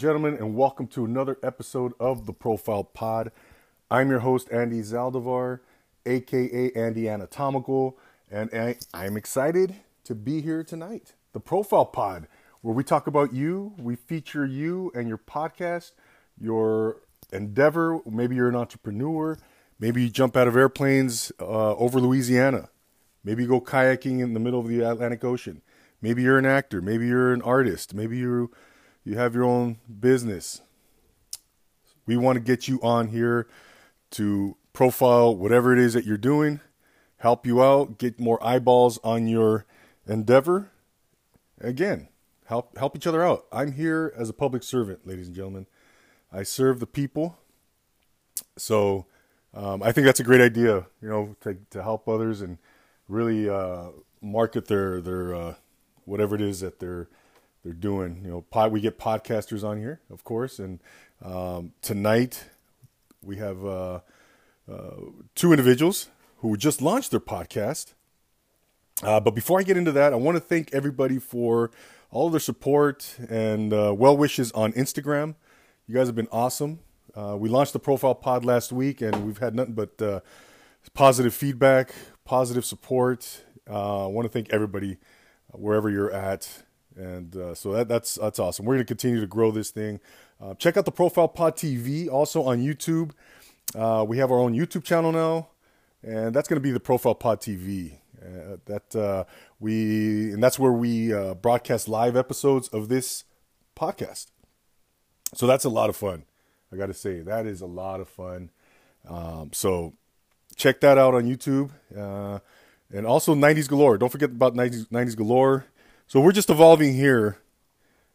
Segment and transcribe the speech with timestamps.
[0.00, 3.30] Gentlemen, and welcome to another episode of the Profile Pod.
[3.90, 5.60] I'm your host, Andy Zaldivar,
[6.06, 7.98] aka Andy Anatomical,
[8.30, 8.48] and
[8.94, 9.74] I'm excited
[10.04, 11.12] to be here tonight.
[11.34, 12.28] The Profile Pod,
[12.62, 15.92] where we talk about you, we feature you and your podcast,
[16.40, 18.00] your endeavor.
[18.06, 19.36] Maybe you're an entrepreneur,
[19.78, 22.70] maybe you jump out of airplanes uh, over Louisiana,
[23.22, 25.60] maybe you go kayaking in the middle of the Atlantic Ocean.
[26.00, 28.50] Maybe you're an actor, maybe you're an artist, maybe you
[29.10, 30.60] you have your own business.
[32.06, 33.48] We want to get you on here
[34.12, 36.60] to profile whatever it is that you're doing,
[37.16, 39.66] help you out, get more eyeballs on your
[40.06, 40.70] endeavor.
[41.60, 42.08] Again,
[42.46, 43.46] help help each other out.
[43.50, 45.66] I'm here as a public servant, ladies and gentlemen.
[46.32, 47.36] I serve the people.
[48.56, 49.06] So
[49.52, 52.58] um, I think that's a great idea, you know, to, to help others and
[53.08, 53.88] really uh,
[54.22, 55.54] market their their uh,
[56.04, 57.08] whatever it is that they're
[57.64, 58.22] they're doing.
[58.24, 60.80] You know, pod, we get podcasters on here, of course, and
[61.22, 62.44] um, tonight
[63.22, 64.00] we have uh,
[64.70, 64.90] uh,
[65.34, 67.92] two individuals who just launched their podcast.
[69.02, 71.70] Uh, but before I get into that, I want to thank everybody for
[72.10, 75.34] all of their support and uh, well wishes on Instagram.
[75.86, 76.80] You guys have been awesome.
[77.14, 80.20] Uh, we launched the profile pod last week, and we've had nothing but uh,
[80.94, 81.92] positive feedback,
[82.24, 83.42] positive support.
[83.66, 84.98] I want to thank everybody
[85.52, 86.64] wherever you're at
[86.96, 88.64] and uh, so that, that's that's awesome.
[88.64, 90.00] We're going to continue to grow this thing.
[90.40, 93.12] Uh, check out the Profile Pod TV also on YouTube.
[93.74, 95.48] Uh, we have our own YouTube channel now,
[96.02, 97.98] and that's going to be the Profile Pod TV.
[98.20, 99.24] Uh, that uh,
[99.60, 103.24] we and that's where we uh, broadcast live episodes of this
[103.76, 104.26] podcast.
[105.34, 106.24] So that's a lot of fun.
[106.72, 108.50] I got to say that is a lot of fun.
[109.08, 109.94] Um, so
[110.56, 111.70] check that out on YouTube.
[112.92, 113.96] and also 90s Galore.
[113.98, 115.66] Don't forget about 90s, 90s Galore.
[116.10, 117.38] So we're just evolving here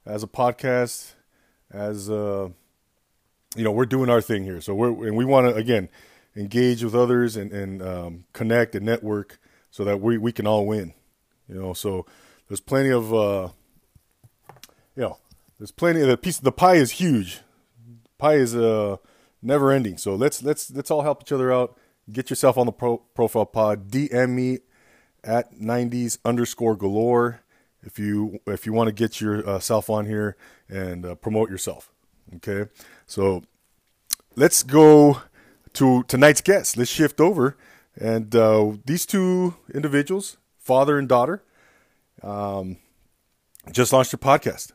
[0.06, 1.13] as a podcast,
[1.72, 2.50] as uh,
[3.56, 4.59] you know, we're doing our thing here.
[4.59, 5.88] So we're and we want to again
[6.35, 9.39] engage with others and and um, connect and network
[9.72, 10.94] so that we we can all win.
[11.47, 12.05] You know, so
[12.50, 13.47] there's plenty of uh,
[14.97, 15.17] you know,
[15.57, 16.38] there's plenty of the piece.
[16.38, 17.44] The pie is huge.
[18.17, 18.97] Pie is uh
[19.41, 19.97] never ending.
[19.97, 21.78] So let's let's let's all help each other out.
[22.11, 23.89] Get yourself on the pro, profile pod.
[23.89, 24.59] DM me
[25.23, 27.39] at 90s underscore galore
[27.85, 30.35] if you if you want to get yourself on here
[30.68, 31.91] and uh, promote yourself.
[32.38, 32.69] Okay,
[33.06, 33.44] so
[34.35, 35.22] let's go
[35.73, 36.75] to tonight's guest.
[36.75, 37.56] Let's shift over,
[37.96, 41.44] and uh, these two individuals, father and daughter,
[42.23, 42.78] um,
[43.72, 44.72] just launched a podcast.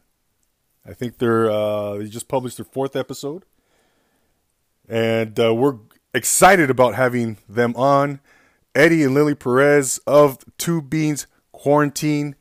[0.87, 3.45] I think they're uh, they just published their fourth episode,
[4.89, 5.79] and uh, we're
[6.15, 8.21] excited about having them on.
[8.73, 12.37] Eddie and Lily Perez of Two Beans Quarantine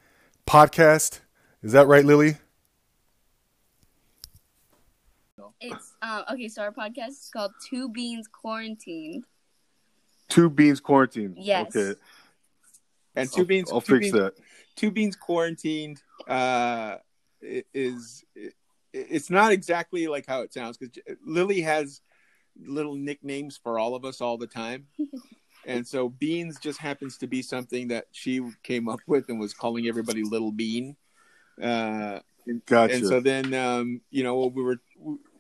[0.50, 1.20] podcast.
[1.62, 2.36] Is that right, Lily?
[5.62, 6.48] It's um, okay.
[6.48, 9.26] So our podcast is called Two Beans Quarantined.
[10.28, 11.36] Two Beans Quarantined.
[11.38, 11.76] Yes.
[11.76, 12.00] Okay.
[13.16, 13.70] And two beans.
[13.70, 14.34] I'll, I'll two fix beans, that.
[14.76, 16.96] Two beans quarantined uh,
[17.42, 18.24] is
[18.94, 22.02] it's not exactly like how it sounds because Lily has
[22.60, 24.88] little nicknames for all of us all the time.
[25.70, 29.54] and so beans just happens to be something that she came up with and was
[29.54, 30.96] calling everybody little bean.
[31.62, 32.20] Uh
[32.66, 32.96] gotcha.
[32.96, 34.78] and so then um you know we were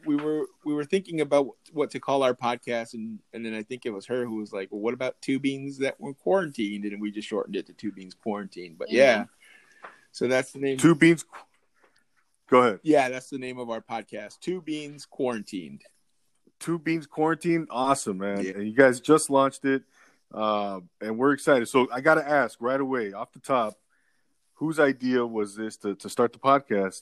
[0.05, 2.93] we were we were thinking about what to call our podcast.
[2.93, 5.39] And and then i think it was her who was like well what about two
[5.39, 6.85] beans that were quarantined?
[6.85, 8.77] And we just shortened it to two beans quarantined.
[8.77, 9.25] But yeah, yeah.
[10.11, 11.25] So that's the name two beans
[12.49, 12.79] go ahead.
[12.83, 15.83] Yeah that's the name of our podcast two beans quarantined.
[16.59, 17.69] Two beans quarantined?
[17.71, 18.43] Awesome man.
[18.43, 18.51] Yeah.
[18.51, 19.83] and you guys just launched it
[20.33, 21.67] uh, and we're excited.
[21.67, 23.75] So I got to ask right away, off the top,
[24.55, 27.01] whose idea was this to, to start the podcast?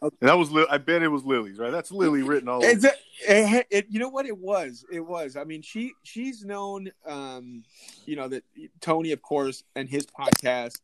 [0.00, 0.16] Okay.
[0.20, 1.72] And that was, I bet it was Lily's, right?
[1.72, 2.70] That's Lily written all over.
[2.70, 2.84] It,
[3.26, 4.84] it, it, you know what it was?
[4.92, 5.36] It was.
[5.36, 7.64] I mean, she she's known, um,
[8.06, 8.44] you know, that
[8.80, 10.78] Tony, of course, and his podcast,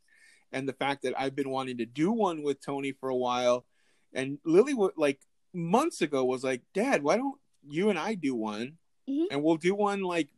[0.51, 3.65] and the fact that I've been wanting to do one with Tony for a while,
[4.13, 5.21] and Lily, would like
[5.53, 7.39] months ago, was like, "Dad, why don't
[7.69, 9.27] you and I do one?" Mm-hmm.
[9.31, 10.29] And we'll do one like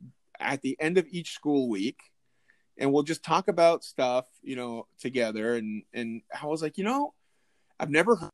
[0.41, 1.99] at the end of each school week
[2.79, 5.57] and we'll just talk about stuff, you know, together.
[5.57, 7.15] And and I was like, you know,
[7.79, 8.31] I've never heard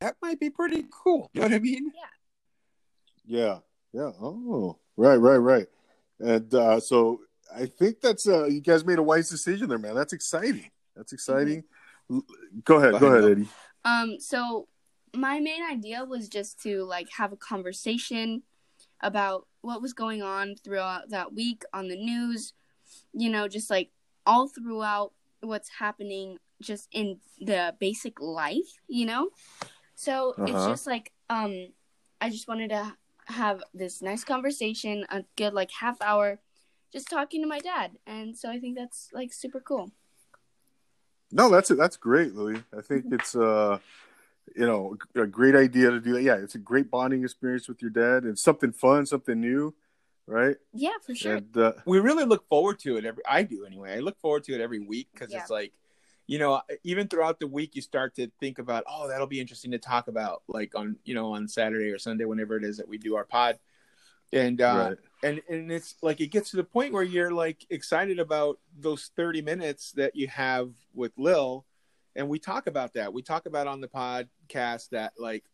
[0.00, 1.30] that might be pretty cool.
[1.32, 1.90] You know what I mean?
[3.26, 3.38] Yeah.
[3.38, 3.58] Yeah.
[3.92, 4.10] Yeah.
[4.20, 5.66] Oh, right, right, right.
[6.20, 7.20] And uh, so
[7.54, 9.94] I think that's uh, you guys made a wise decision there, man.
[9.94, 10.70] That's exciting.
[10.96, 11.64] That's exciting.
[12.10, 12.18] Mm-hmm.
[12.64, 13.48] Go ahead, go ahead, Eddie.
[13.84, 14.68] Um, so
[15.14, 18.42] my main idea was just to like have a conversation
[19.04, 22.52] about what was going on throughout that week on the news,
[23.12, 23.90] you know, just like
[24.26, 29.30] all throughout what's happening just in the basic life, you know?
[29.94, 30.70] So it's Uh-huh.
[30.70, 31.68] just like um
[32.20, 32.96] I just wanted to
[33.26, 36.40] have this nice conversation, a good like half hour
[36.92, 37.92] just talking to my dad.
[38.06, 39.92] And so I think that's like super cool.
[41.32, 41.78] No, that's it.
[41.78, 42.62] That's great, Lily.
[42.76, 43.78] I think it's uh,
[44.54, 46.22] you know, a great idea to do that.
[46.22, 49.74] Yeah, it's a great bonding experience with your dad, and something fun, something new,
[50.26, 50.56] right?
[50.72, 51.36] Yeah, for sure.
[51.36, 54.44] And uh, we really look forward to it every i do anyway i look forward
[54.44, 55.40] to it every week because Yeah.
[55.40, 55.72] it's like
[56.26, 59.70] you know even throughout the week you start to think about oh that'll be interesting
[59.72, 62.88] to talk about like on you know on saturday or sunday whenever it is that
[62.88, 63.58] we do our pod
[64.32, 64.98] and uh right.
[65.22, 69.10] and and it's like it gets to the point where you're like excited about those
[69.16, 71.66] 30 minutes that you have with lil
[72.16, 73.12] and we talk about that.
[73.12, 75.44] We talk about on the podcast that like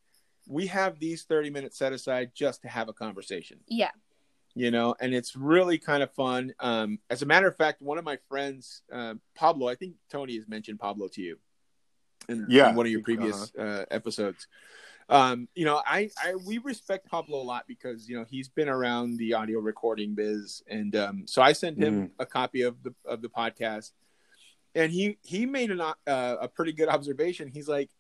[0.49, 3.59] we have these 30 minutes set aside just to have a conversation.
[3.69, 3.91] Yeah.
[4.55, 6.53] you know and it's really kind of fun.
[6.59, 10.35] Um as a matter of fact one of my friends uh, pablo i think tony
[10.37, 11.39] has mentioned pablo to you
[12.29, 14.49] in, Yeah, in one of your I think, previous uh, episodes.
[15.09, 18.69] Um you know I, I we respect pablo a lot because you know he's been
[18.69, 20.63] around the audio recording biz.
[20.69, 22.11] And um so i sent him Mm.
[22.19, 23.93] a copy of the of the podcast
[24.75, 27.91] and he he made an, uh, a pretty good observation he's like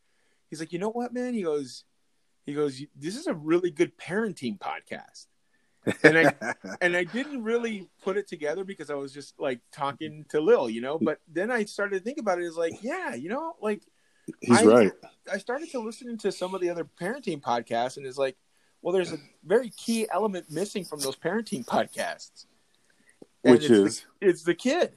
[0.49, 1.85] he's like you know what man he goes
[2.47, 5.27] he goes this is a really good parenting podcast
[6.03, 10.27] and I and I didn't really put it together because I was just like talking
[10.29, 10.99] to Lil, you know.
[10.99, 12.45] But then I started to think about it.
[12.45, 13.81] Is like, yeah, you know, like
[14.43, 14.93] He's I- right.
[15.33, 18.37] I started to listen to some of the other parenting podcasts, and it's like,
[18.83, 22.45] well, there's a very key element missing from those parenting podcasts,
[23.43, 24.93] And Which it's the- is it's the kid.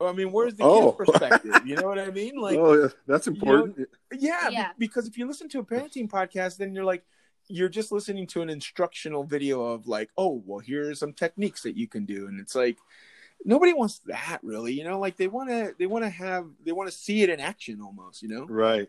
[0.00, 0.92] I mean, where's the Oh.
[0.92, 1.66] kid's perspective?
[1.66, 2.36] You know what I mean?
[2.36, 3.88] Like, oh, yeah, that's important.
[4.12, 4.70] yeah, be- Yeah.
[4.78, 7.04] because if you listen to a parenting podcast, then you're like,
[7.48, 11.62] you're just listening to an instructional video of like, oh, well, here are some techniques
[11.62, 12.78] that you can do, and it's like
[13.44, 14.98] nobody wants that really, you know.
[14.98, 17.80] Like they want to, they want to have, they want to see it in action
[17.82, 18.46] almost, you know.
[18.46, 18.88] Right.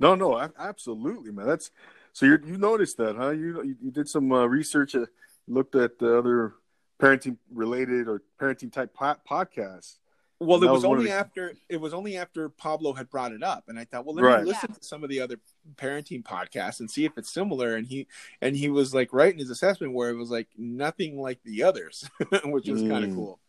[0.00, 1.46] No, no, a- absolutely, man.
[1.46, 1.70] That's
[2.12, 3.30] so you you noticed that, huh?
[3.30, 5.06] You you, you did some uh, research, uh,
[5.48, 6.54] looked at the other
[7.00, 9.98] parenting related or parenting type po- podcasts.
[10.40, 13.42] Well, it was, was only the- after it was only after Pablo had brought it
[13.42, 14.42] up, and I thought, well, let Right.
[14.44, 15.40] me listen to some of the other
[15.74, 17.74] parenting podcasts and see if it's similar.
[17.74, 18.06] And he
[18.40, 21.64] and he was like right in his assessment where it was like nothing like the
[21.64, 22.08] others,
[22.44, 23.14] which was kind of Mm.
[23.16, 23.40] cool.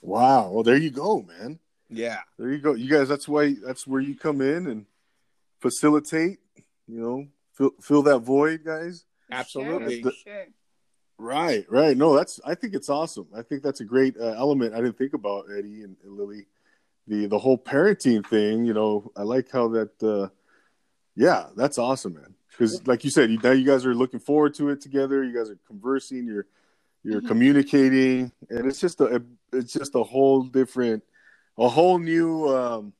[0.00, 0.50] Wow.
[0.50, 1.58] Well, there you go, man.
[1.90, 2.20] Yeah.
[2.38, 2.74] There you go.
[2.74, 4.86] You guys, that's why that's where you come in and
[5.60, 6.38] facilitate.
[6.86, 9.04] You know, fill fill that void, guys.
[9.30, 10.02] Absolutely.
[10.02, 10.46] Sure, sure.
[11.22, 11.96] Right, right.
[11.96, 12.40] No, that's.
[12.44, 13.28] I think it's awesome.
[13.32, 14.74] I think that's a great uh, element.
[14.74, 16.46] I didn't think about Eddie and, and Lily,
[17.06, 18.64] the the whole parenting thing.
[18.64, 20.02] You know, I like how that.
[20.02, 20.30] Uh,
[21.14, 22.34] yeah, that's awesome, man.
[22.50, 25.22] Because, like you said, you, now you guys are looking forward to it together.
[25.22, 26.26] You guys are conversing.
[26.26, 26.46] You're
[27.04, 27.28] you're Mhm.
[27.28, 29.22] communicating, and it's just a
[29.52, 31.04] it's just a whole different,
[31.56, 32.92] a whole new, um,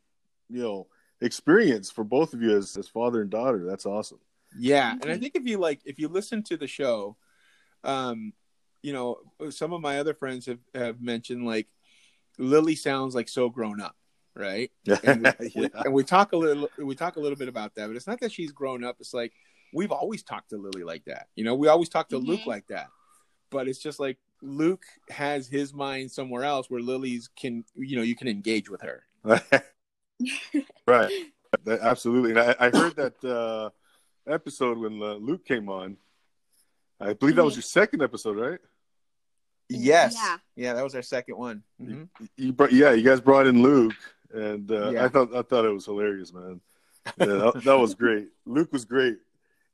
[0.48, 0.86] you know,
[1.20, 3.64] experience for both of you as as father and daughter.
[3.64, 4.20] That's awesome.
[4.56, 5.20] Yeah, and I Mhm.
[5.20, 7.16] think if you like, if you listen to the show,
[7.84, 8.32] um,
[8.82, 9.18] you know,
[9.50, 11.68] some of my other friends have have mentioned like
[12.38, 13.96] Lily sounds like so grown up,
[14.34, 14.70] right?
[15.04, 15.68] And we, we- yeah.
[15.84, 18.20] and we talk a little, we talk a little bit about that, but it's not
[18.20, 18.96] that she's grown up.
[19.00, 19.32] It's like
[19.74, 21.28] we've always talked to Lily like that.
[21.36, 22.46] You know, we always talk to Luke Mhm.
[22.46, 22.88] like that,
[23.50, 28.02] but it's just like Luke has his mind somewhere else where Lily's can, you know,
[28.02, 29.04] you can engage with her.
[30.86, 31.10] right.
[31.64, 32.30] That- absolutely.
[32.30, 33.70] And I, I heard that uh,
[34.30, 35.96] episode when uh, Luke came on.
[37.10, 38.58] I believe that was your second episode, right?
[39.68, 40.36] Yes, Yeah.
[40.56, 41.62] yeah, that was our second one.
[41.80, 42.08] Mhm.
[42.36, 43.94] You brought, yeah, you guys brought in Luke,
[44.32, 45.04] and uh, Yeah.
[45.04, 46.60] I thought I thought it was hilarious, man.
[47.18, 48.28] Yeah, that, that was great.
[48.44, 49.18] Luke was great.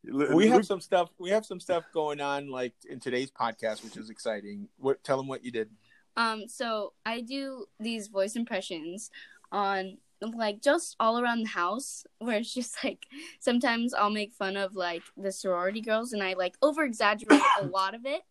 [0.04, 3.82] Lu- we have some stuff we have some stuff going on like in today's podcast
[3.82, 5.68] which is exciting what tell them what you did
[6.16, 9.10] Um, so I do these voice impressions
[9.50, 13.06] on like just all around the house where it's just like
[13.40, 17.66] sometimes I'll make fun of like the sorority girls and I like over exaggerate a
[17.78, 18.22] lot of it.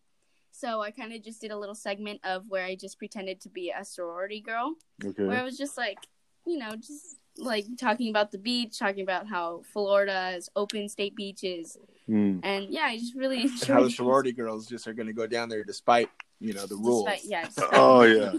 [0.52, 3.50] So I kind of just did a little segment of where I just pretended to
[3.50, 4.74] be a sorority girl
[5.16, 5.32] where.
[5.40, 6.00] I was just like,
[6.48, 11.16] you know, just like talking about the beach, talking about how Florida has open state
[11.16, 11.78] beaches,
[12.08, 12.40] Hmm.
[12.42, 13.92] and yeah, I just really and how the it.
[13.92, 17.26] sorority girls just are going to go down there despite you know the rules Despite-
[17.30, 17.46] yeah.
[17.46, 18.32] despite- Oh yeah.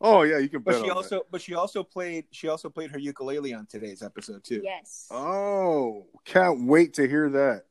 [0.00, 2.70] Oh yeah, you can bet but she on also but she also played she also
[2.70, 5.06] played her ukulele on today's episode too Yes.
[5.10, 7.64] Oh, can't wait to hear that.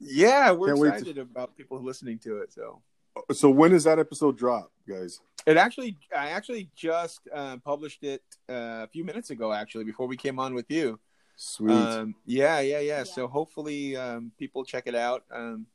[0.00, 2.82] yeah we're Can't wait to- excited about people listening to it so
[3.32, 5.20] So when does that episode drop, guys?
[5.46, 10.06] it actually i actually just uh, published it uh, a few minutes ago actually before
[10.08, 10.98] we came on with you
[11.38, 11.70] Sweet.
[11.72, 13.04] Um, yeah, yeah, yeah, Yeah.
[13.04, 15.22] So hopefully, um, people check it out.
[15.30, 15.66] Um,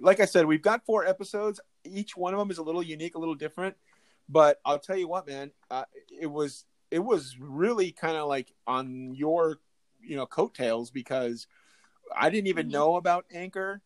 [0.00, 1.60] like I said, we've got four episodes.
[1.84, 3.76] Each one of them is a little unique, a little different.
[4.28, 5.84] But I'll tell you what, man, uh,
[6.20, 9.58] it was it was really kind of like on your
[10.00, 11.46] you know coattails because
[12.16, 12.72] I didn't even Mhm.
[12.72, 13.82] know about Anchor,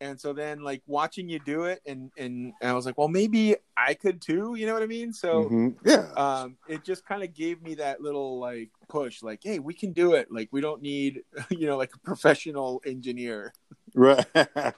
[0.00, 3.08] and so then like watching you do it, and and, and I was like, well,
[3.08, 4.54] maybe I could too.
[4.56, 5.12] You know what I mean?
[5.12, 5.44] So.
[5.50, 5.76] Mhm.
[5.84, 9.74] yeah, um, it just kind of gave me that little like push, like, hey, we
[9.74, 10.30] can do it.
[10.30, 13.54] Like, we don't need, you know, like a professional engineer.
[13.94, 14.24] right.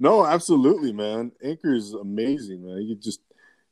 [0.00, 1.32] no, absolutely, man.
[1.42, 2.82] Anchor is amazing, man.
[2.82, 3.20] You just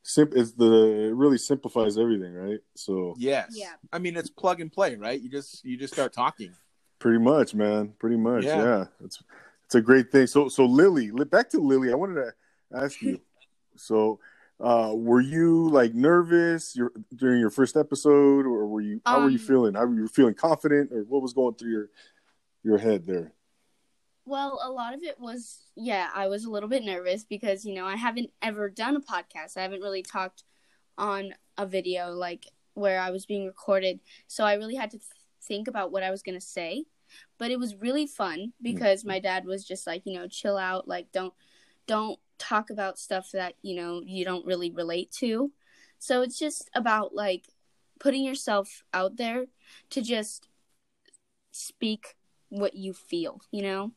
[0.08, 0.32] simp.
[0.34, 0.72] It's the
[1.08, 2.60] it really simplifies everything, right?
[2.74, 3.52] So Yes.
[3.54, 3.74] Yeah.
[3.92, 5.20] I mean, it's plug and play, right?
[5.20, 6.52] You just you just start talking.
[6.98, 7.92] pretty much, man.
[7.98, 8.62] Pretty much, Yeah.
[8.64, 8.84] yeah.
[9.04, 9.22] It's
[9.66, 10.26] it's a great thing.
[10.26, 11.92] So so Lily, li- back to Lily.
[11.92, 12.32] I wanted to
[12.72, 13.20] ask you.
[13.76, 14.18] so,
[14.58, 19.00] uh, were you like nervous your, during your first episode, or were you?
[19.06, 19.74] How were you Um, feeling?
[19.74, 21.90] How were you feeling confident, or what was going through your
[22.64, 23.32] your head there?
[24.28, 27.74] Well, a lot of it was, yeah, I was a little bit nervous because, you
[27.74, 29.56] know, I haven't ever done a podcast.
[29.56, 30.44] I haven't really talked
[30.98, 32.44] on a video like
[32.74, 34.00] where I was being recorded.
[34.26, 35.08] So I really had to th-
[35.42, 36.84] think about what I was going to say.
[37.38, 40.86] But it was really fun because my dad was just like, you know, chill out,
[40.86, 41.32] like don't
[41.86, 45.52] don't talk about stuff that, you know, you don't really relate to.
[45.98, 47.46] So it's just about like
[47.98, 49.46] putting yourself out there
[49.88, 50.48] to just
[51.50, 52.16] speak
[52.50, 53.92] what you feel, you know?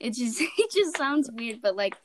[0.00, 1.96] It just it just sounds weird, but like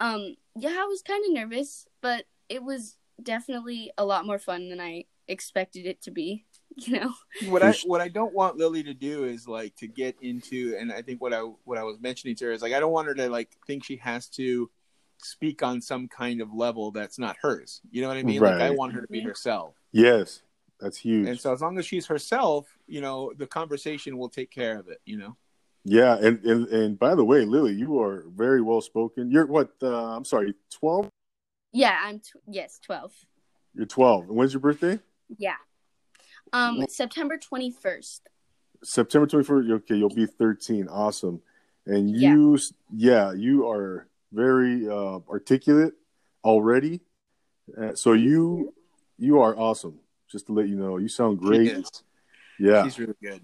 [0.00, 4.68] um yeah, I was kind of nervous, but it was definitely a lot more fun
[4.68, 6.44] than I expected it to be,
[6.76, 7.12] you know.
[7.46, 10.92] What I what I don't want Lily to do is like to get into, and
[10.92, 13.08] I think what I what I was mentioning to her is like I don't want
[13.08, 14.70] her to like think she has to
[15.22, 17.80] speak on some kind of level that's not hers.
[17.90, 18.40] You know what I mean?
[18.40, 19.74] Like I want her to be herself.
[19.92, 20.42] Yes,
[20.80, 21.28] that's huge.
[21.28, 24.88] And so as long as she's herself, you know, the conversation will take care of
[24.88, 25.36] it, you know.
[25.84, 29.30] Yeah, and, and and by the way, Lily, you are very well spoken.
[29.30, 29.72] You're what?
[29.82, 31.08] Uh, I'm sorry, twelve.
[31.72, 33.12] Yeah, I'm tw- yes, 12.
[33.74, 34.24] You're twelve.
[34.28, 34.98] And when's your birthday?
[35.38, 35.54] Yeah.
[36.52, 38.20] Um September 21st.
[38.82, 39.70] September 24th.
[39.70, 40.88] Okay, you'll be 13.
[40.88, 41.40] Awesome.
[41.86, 42.58] And you,
[42.92, 45.92] yeah, you are very uh, articulate
[46.44, 47.00] already.
[47.80, 48.72] Uh, so you,
[49.18, 50.00] you are awesome.
[50.30, 51.68] Just to let you know, you sound great.
[51.68, 51.90] is.
[52.58, 53.42] Yeah, She's really good.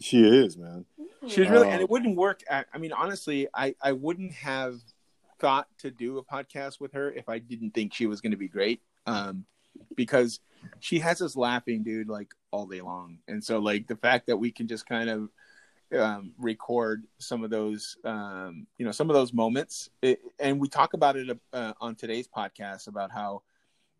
[0.00, 0.84] she is, man.
[1.28, 2.42] She's really, Uh, and it wouldn't work.
[2.50, 4.80] I, I mean, honestly, I, I wouldn't have
[5.38, 8.36] thought to do a podcast with her if I didn't think she was going to
[8.36, 8.80] be great.
[9.06, 9.46] Um,
[9.96, 10.40] because
[10.80, 13.18] she has us laughing, dude, like all day long.
[13.26, 15.30] And so, like, the fact that we can just kind of
[15.98, 20.68] um, record some of those, um, you know, some of those moments, it, and we
[20.68, 23.42] talk about it uh, on today's podcast about how,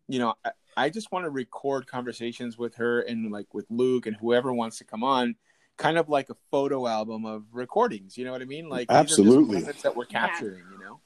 [0.07, 4.05] you know, I, I just want to record conversations with her and like with Luke
[4.05, 5.35] and whoever wants to come on
[5.77, 8.17] kind of like a photo album of recordings.
[8.17, 8.69] You know what I mean?
[8.69, 9.61] Like these are just Absolutely.
[9.61, 10.27] that we're Yeah.
[10.27, 10.63] capturing.
[10.71, 10.99] You know?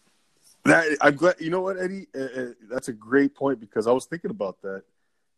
[0.65, 1.36] That, I'm glad.
[1.39, 2.07] You know what, Eddie?
[2.15, 4.83] Uh, uh, that's a great point because I was thinking about that.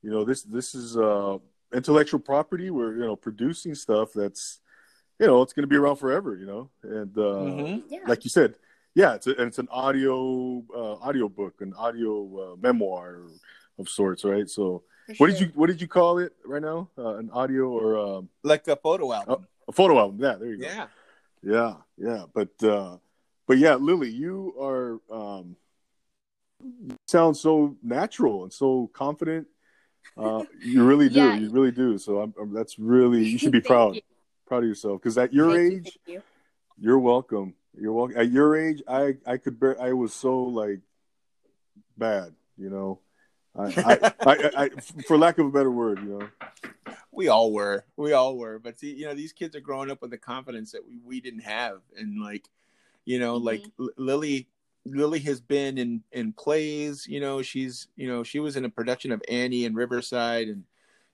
[0.01, 1.37] You know, this this is uh,
[1.73, 2.69] intellectual property.
[2.71, 4.59] We're you know producing stuff that's
[5.19, 6.35] you know it's going to be around forever.
[6.35, 7.83] You know, and uh, Mhm.
[7.89, 7.99] Yeah.
[8.07, 8.55] like you said,
[8.95, 13.21] yeah, it's a, and it's an audio uh, audio book, an audio uh, memoir
[13.77, 14.49] of sorts, right?
[14.49, 14.83] So,
[15.17, 16.89] for what did you what did you call it right now?
[16.97, 19.45] Uh, an audio or um, Like a photo album.
[19.67, 20.19] a photo album?
[20.21, 20.67] Yeah, there you go.
[20.67, 20.87] yeah.
[21.41, 22.97] Yeah, yeah, but uh,
[23.47, 25.55] but yeah, Lily, you are um,
[26.61, 29.47] you sound so natural and so confident.
[30.17, 31.39] Uh, you really do, Yeah.
[31.39, 31.97] you really do.
[31.97, 34.01] So I'm, I'm, that's really you should be proud, you.
[34.47, 36.21] proud of yourself because at your Thank age, thank you.
[36.77, 37.53] you're welcome.
[37.79, 38.17] You're welcome.
[38.17, 39.79] At your age, I I could bear.
[39.81, 40.81] I was so like
[41.97, 42.99] bad, you know.
[43.57, 44.69] I, I, I, I, I
[45.07, 46.29] for lack of a better word, you know.
[47.11, 47.83] We all were.
[47.97, 48.59] We all were.
[48.59, 51.21] But see, you know, these kids are growing up with the confidence that we, we
[51.21, 51.81] didn't have.
[51.97, 52.49] And like,
[53.05, 53.43] you know, Mhm.
[53.43, 54.47] like L- Lily
[54.85, 58.69] Lily has been in in plays, you know, she's, you know, she was in a
[58.69, 60.63] production of Annie in Riverside and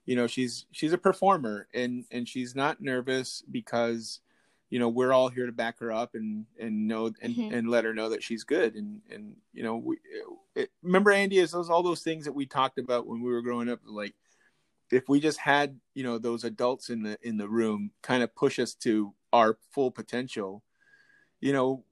[0.04, 4.20] you know, she's she's a performer and and she's not nervous because
[4.70, 7.52] you know, we're all here to back her up and and know and Mhm.
[7.52, 9.98] and let her know that she's good and and you know, we
[10.54, 13.42] it, remember Andy is those all those things that we talked about when we were
[13.42, 14.14] growing up like
[14.90, 18.34] if we just had you know those adults in the in the room kind of
[18.34, 20.62] push us to our full potential
[21.40, 21.84] you know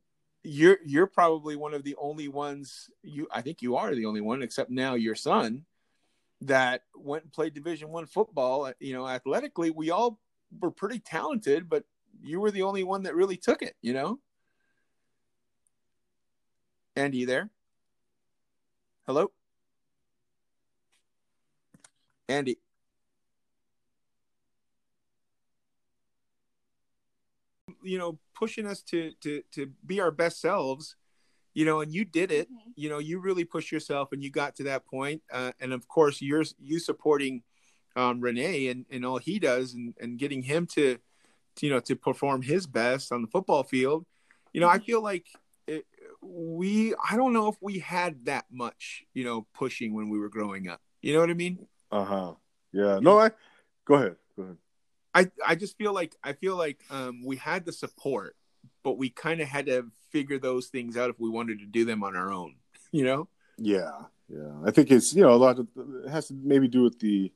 [0.42, 4.20] you're you're probably one of the only ones you i think you are the only
[4.20, 5.64] one except now your son
[6.40, 10.20] that went and played division one football you know athletically we all
[10.60, 11.84] were pretty talented but
[12.22, 14.18] you were the only one that really took it you know?
[16.96, 17.50] Andy you there?
[19.06, 19.32] Hello?
[22.28, 22.58] Andy.
[27.82, 30.96] You know pushing us to to to be our best selves
[31.54, 32.50] you know and you did it.
[32.50, 32.72] Mhm.
[32.76, 35.86] you know you really pushed yourself and you got to that point uh, and of
[35.88, 37.42] course you're you supporting
[37.96, 40.98] um, renee and, and all he does and, and getting him to
[41.60, 44.06] you know, to perform his best on the football field.
[44.52, 45.26] You know, I feel like
[45.66, 45.86] it,
[46.22, 50.28] we, I don't know if we had that much, you know, pushing when we were
[50.28, 50.80] growing up.
[51.02, 51.66] You know what I mean?
[51.90, 52.32] Uh huh.
[52.72, 52.98] Yeah.
[53.00, 53.30] No, I.
[53.84, 54.16] Go ahead.
[54.36, 54.56] Go ahead.
[55.14, 58.36] I I just feel like I feel like um, we had the support,
[58.82, 61.84] but we kind of had to figure those things out if we wanted to do
[61.84, 62.56] them on our own.
[62.92, 63.28] You know?
[63.58, 63.90] Yeah.
[64.28, 64.52] Yeah.
[64.64, 65.66] I think it's you know a lot of
[66.04, 67.32] it has to maybe do with the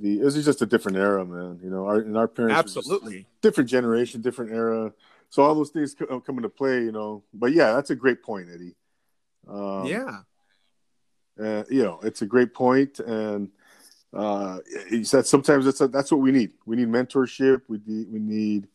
[0.00, 1.60] the this is just a different era, man.
[1.62, 3.26] You know, our and our parents Absolutely.
[3.42, 4.92] different generation, different era.
[5.30, 7.22] So all those things co- come into play, you know.
[7.32, 8.74] But yeah, that's a great point, Eddie.
[9.48, 10.20] Um, yeah.
[11.40, 13.50] uh, you know, it's a great point, and
[14.12, 14.58] uh,
[14.88, 16.52] he said sometimes that's that's what we need.
[16.66, 17.62] We need mentorship.
[17.68, 18.68] We need we need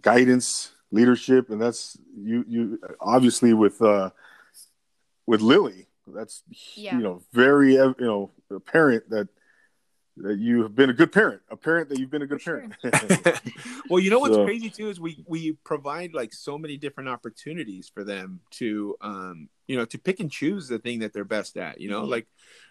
[0.00, 4.10] guidance, leadership, and that's you you obviously with uh,
[5.26, 5.86] with Lily.
[6.06, 6.42] That's
[6.74, 6.96] Yeah.
[6.96, 9.28] you know very uh, you know apparent that
[10.18, 12.60] that you have been a good parent, a parent that you've been a good For
[12.60, 12.74] parent.
[13.90, 17.08] well, you know what's So- crazy too is we we provide like so many different
[17.08, 21.24] opportunities for them to um you know to pick and choose the thing that they're
[21.24, 21.80] best at.
[21.80, 22.08] You know, Mhm.
[22.10, 22.26] like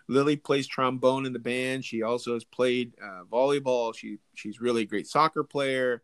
[0.08, 1.84] Lily plays trombone in the band.
[1.86, 3.96] She also has played uh, volleyball.
[3.96, 6.04] She she's really a great soccer player.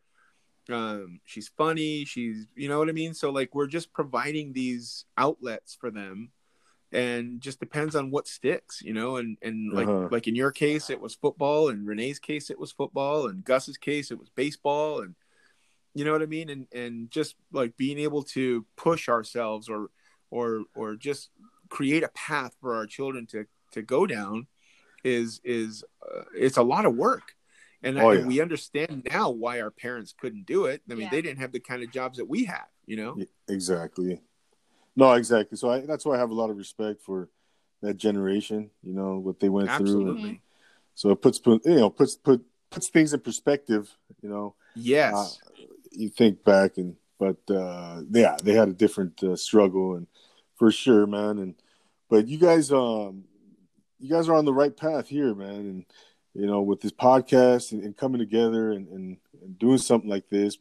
[0.70, 2.04] Um, she's funny.
[2.06, 3.14] She's you know what I mean.
[3.14, 6.32] So like we're just providing these outlets for them
[6.92, 9.18] and just depends on what sticks, you know.
[9.18, 10.10] And and like Uh-huh.
[10.12, 13.78] like in your case, it was football, and Renee's case, it was football, and Gus's
[13.78, 15.16] case, it was baseball, and
[15.94, 16.50] you know what I mean.
[16.50, 19.90] And and just like being able to push ourselves, or
[20.30, 21.30] or or just
[21.70, 24.48] create a path for our children to to go down,
[25.04, 27.34] is is uh, it's a lot of work.
[27.84, 28.26] And, Oh, and yeah.
[28.28, 30.82] we understand now why our parents couldn't do it.
[30.90, 31.10] I mean, Yeah.
[31.12, 33.22] they didn't have the kind of jobs that we have, you know.
[33.48, 34.20] Exactly.
[34.98, 35.58] No, exactly.
[35.58, 37.30] So I, that's why I have a lot of respect for
[37.82, 38.72] that generation.
[38.84, 39.86] You know what they went through.
[39.86, 40.30] Absolutely.
[40.30, 40.40] And
[40.96, 43.96] so it puts put you know puts put puts things in perspective.
[44.22, 45.14] You know, Yes.
[45.14, 50.08] Uh, you think back and but uh, yeah, they had a different uh, struggle and
[50.56, 51.40] for sure, man.
[51.40, 51.56] And
[52.10, 53.24] but you guys, um,
[54.00, 55.50] you guys are on the right path here, man.
[55.50, 55.86] And
[56.34, 60.30] you know, with this podcast and, and coming together and, and, and doing something like
[60.30, 60.58] this,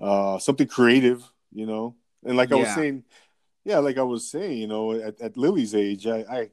[0.00, 1.94] uh, something creative, you know.
[2.26, 3.04] And like I was saying,
[3.64, 6.50] yeah, like I was saying, you know, at, at Lily's age, I, I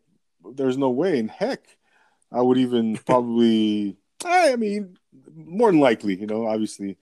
[0.54, 1.78] there's no way in heck
[2.32, 3.98] I would even probably.
[4.24, 4.98] I mean,
[5.36, 6.48] more than likely, you know.
[6.48, 6.98] Obviously,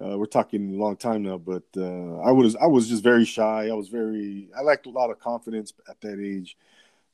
[0.00, 3.24] uh, we're talking a long time now, but uh, I was I was just very
[3.24, 3.68] shy.
[3.68, 6.56] I was very I lacked a lot of confidence at that age.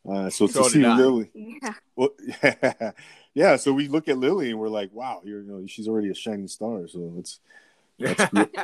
[0.08, 0.96] Uh, so, So to see did I.
[0.96, 1.72] Lily, Yeah.
[1.96, 2.10] well,
[3.34, 3.56] yeah.
[3.56, 6.14] So we look at Lily and we're like, wow, you're, you know, she's already a
[6.14, 6.86] shining star.
[6.86, 7.40] So it's
[7.98, 8.56] That's great.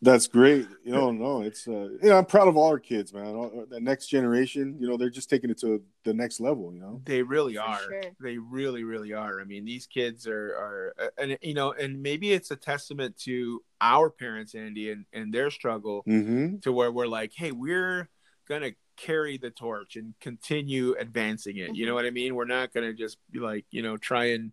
[0.00, 0.66] that's great.
[0.84, 3.34] You know, no, it's uh, you know, I'm proud of all our kids, man.
[3.34, 6.72] All, the next generation, you know, they're just taking it to the next level.
[6.72, 7.78] You know, They really are.
[7.78, 8.02] sure.
[8.20, 9.40] They really, really are.
[9.40, 13.16] I mean, these kids are are, uh, and you know, and maybe it's a testament
[13.24, 16.58] to our parents, Andy, and and their struggle mm-hmm.
[16.60, 18.08] to where we're like, hey, we're
[18.48, 21.74] gonna carry the torch and continue advancing it.
[21.74, 22.34] You know what I mean?
[22.34, 24.52] We're not gonna just be like, you know, try and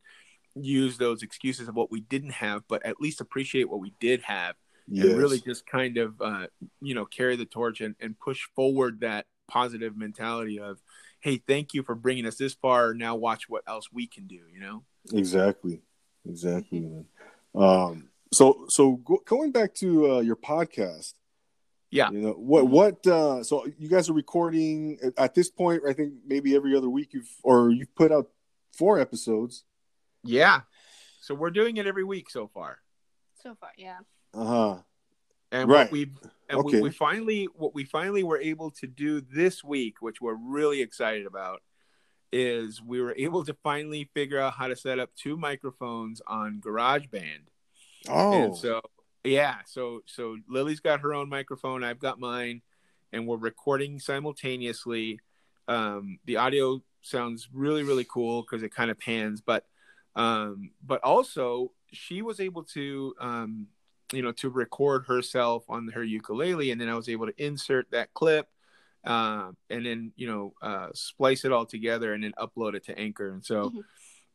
[0.55, 4.21] use those excuses of what we didn't have, but at least appreciate what we did
[4.21, 4.55] have
[4.87, 5.05] yes.
[5.05, 6.47] and really just kind of uh,
[6.81, 10.79] you know carry the torch and, and push forward that positive mentality of
[11.19, 14.39] hey thank you for bringing us this far now watch what else we can do
[14.53, 15.81] you know Exactly.
[16.27, 17.05] Exactly, man.
[17.55, 21.13] Um, so so go, going back to uh, your podcast.
[21.91, 22.09] Yeah.
[22.09, 25.93] You know what what uh so you guys are recording at- at this point I
[25.93, 28.29] think maybe every other week you've or you've put out
[28.75, 29.63] four episodes.
[30.23, 30.61] Yeah
[31.21, 32.79] so we're doing it every week so far
[33.41, 33.99] So far, yeah.
[34.33, 34.77] Uh-huh.
[35.51, 35.85] and Right.
[35.85, 36.11] what we
[36.49, 36.77] and Okay.
[36.77, 40.81] we, we finally what we finally were able to do this week which we're really
[40.81, 41.61] excited about
[42.31, 46.59] is we were able to finally figure out how to set up two microphones on
[46.65, 47.47] GarageBand
[48.09, 48.33] Oh.
[48.33, 48.81] And so
[49.23, 52.61] yeah, so so Lily's got her own microphone, I've got mine,
[53.13, 55.19] and we're recording simultaneously.
[55.69, 59.65] Um, the audio sounds really really cool because it kind of pans, but
[60.15, 63.67] um, but also she was able to um,
[64.11, 67.91] you know to record herself on her ukulele, and then I was able to insert
[67.91, 68.47] that clip.
[69.05, 72.97] Um, and then you know uh, splice it all together and then upload it to
[72.97, 73.83] Anchor, and so Mhm.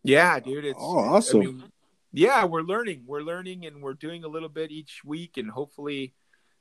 [0.02, 1.40] yeah, dude, it's Oh, awesome.
[1.40, 1.64] I mean,
[2.12, 3.04] yeah, we're learning.
[3.06, 6.12] We're learning, and we're doing a little bit each week, and hopefully,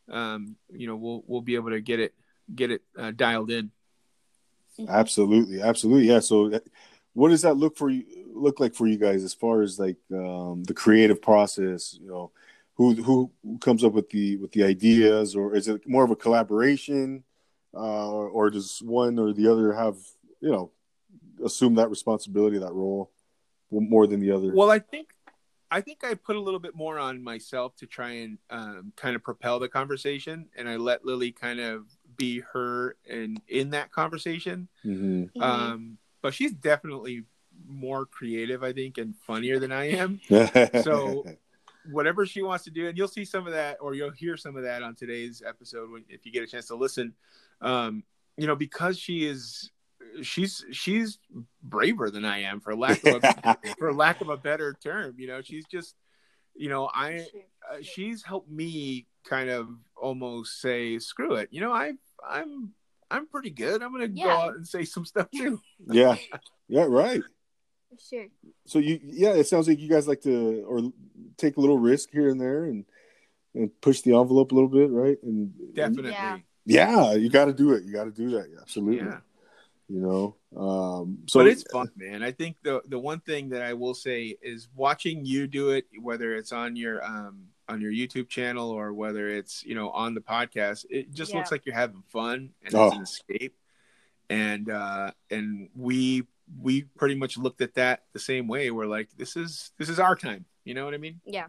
[0.10, 2.14] um, you know, we'll we'll be able to get it
[2.56, 3.72] get it uh, dialed in.
[4.88, 6.08] Absolutely, absolutely.
[6.08, 6.20] Yeah.
[6.20, 6.68] So, that-
[7.18, 8.06] what does that look for you?
[8.32, 11.98] Look like for you guys as far as like um, the creative process?
[12.00, 12.32] You know,
[12.76, 16.12] who who who comes up with the with the ideas, or is it more of
[16.12, 17.24] a collaboration,
[17.74, 19.96] uh, or, or does one or the other have
[20.42, 20.70] you know
[21.44, 23.10] assume that responsibility, that role,
[23.72, 24.54] more than the other?
[24.54, 25.08] Well, I think
[25.72, 29.16] I think I put a little bit more on myself to try and um, kind
[29.16, 33.92] of propel the conversation, and I let Lily kind of be her and in that
[33.92, 34.68] conversation.
[34.84, 35.42] hmm Mhm.
[35.42, 37.24] Um, but she's definitely
[37.68, 40.20] more creative, I think, and funnier than I am.
[40.84, 41.26] So-
[41.90, 44.58] Whatever she wants to do, and you'll see some of that, or you'll hear some
[44.58, 47.14] of that on today's episode when, if you get a chance to listen.
[47.62, 48.04] Um,
[48.36, 49.72] you know, because she is,
[50.22, 51.18] she's she's
[51.64, 55.16] braver than I am, for lack of a, for lack of a better term.
[55.18, 55.96] You know, she's just,
[56.58, 57.26] you know, I
[57.72, 61.48] uh, she's helped me kind of almost say, screw it.
[61.52, 61.94] You know, I
[62.28, 62.74] I'm
[63.10, 63.82] I'm pretty good.
[63.82, 65.60] I'm gonna go out and say some stuff too.
[65.88, 66.16] yeah,
[66.68, 67.22] yeah, right.
[68.10, 68.26] Sure.
[68.66, 70.92] So you, yeah, it sounds like you guys like to or
[71.38, 72.86] take a little risk here and there and
[73.56, 75.18] and push the envelope a little bit, right?
[75.24, 76.12] And Definitely.
[76.12, 76.38] Yeah.
[76.66, 77.84] yeah, you got to do it.
[77.84, 78.50] You got to do that.
[78.62, 79.06] Absolutely.
[79.06, 79.20] Yeah.
[79.90, 82.22] You know, um, so but it's fun, man.
[82.22, 85.86] I think the the one thing that I will say is watching you do it,
[86.02, 90.14] whether it's on your um on your YouTube channel or whether it's you know on
[90.14, 91.38] the podcast, it just Yeah.
[91.38, 92.88] looks like you're having fun and Oh.
[92.88, 93.56] it's an escape.
[94.30, 96.24] And uh and we
[96.62, 98.72] we pretty much looked at that the same way.
[98.72, 100.46] We're like, this is this is our time.
[100.66, 101.22] You know what I mean?
[101.26, 101.48] Yeah.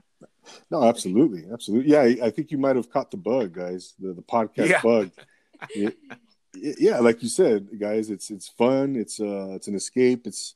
[0.70, 1.90] No, absolutely, absolutely.
[1.90, 3.94] Yeah, I I think you might have caught the bug, guys.
[3.98, 4.82] The the podcast Yeah.
[4.82, 5.10] bug.
[5.74, 5.90] yeah,
[6.54, 8.94] yeah, like you said, guys, it's it's fun.
[8.96, 10.26] It's uh, it's an escape.
[10.26, 10.54] It's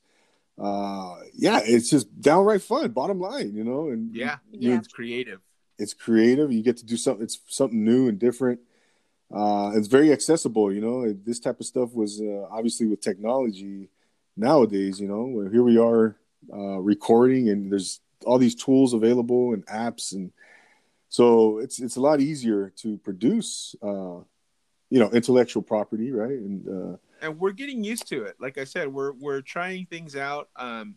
[0.57, 2.91] uh, yeah, it's just downright fun.
[2.91, 4.37] Bottom line, you know, and Yeah.
[4.51, 4.77] you, Yeah.
[4.77, 5.41] It's creative.
[5.77, 6.51] It's creative.
[6.51, 7.23] You get to do something.
[7.23, 8.59] It's something new and different.
[9.33, 10.71] Uh, it's very accessible.
[10.71, 13.89] You know, this type of stuff was uh, obviously with technology
[14.37, 14.99] nowadays.
[14.99, 16.15] You know, here we are
[16.53, 20.31] uh, recording, and there's all these tools available and apps, and
[21.09, 23.75] so it's it's a lot easier to produce.
[23.81, 24.19] Uh,
[24.89, 26.29] you know, intellectual property, right?
[26.29, 28.35] And uh, and we're getting used to it.
[28.39, 30.49] Like I said, we're we're trying things out.
[30.55, 30.95] Um,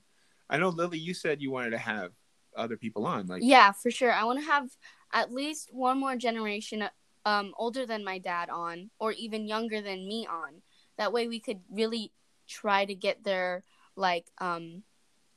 [0.51, 2.13] I know Lily, you said you wanted to have
[2.57, 3.27] other people on.
[3.27, 4.13] Like, Yeah, for sure.
[4.13, 4.71] I want to have
[5.13, 6.89] at least one more generation
[7.25, 10.63] um older than my dad on or even younger than me on.
[10.99, 12.13] That way we could really
[12.49, 13.65] try to get their
[13.97, 14.83] like um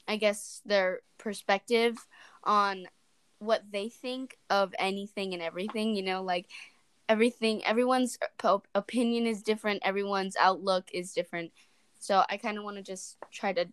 [0.08, 1.98] I guess their perspective
[2.44, 2.88] on
[3.40, 6.48] what they think of anything and everything, you know, like
[7.08, 11.52] everything everyone's op- opinion is different, everyone's outlook is different.
[12.00, 13.68] So I kind of want to just try to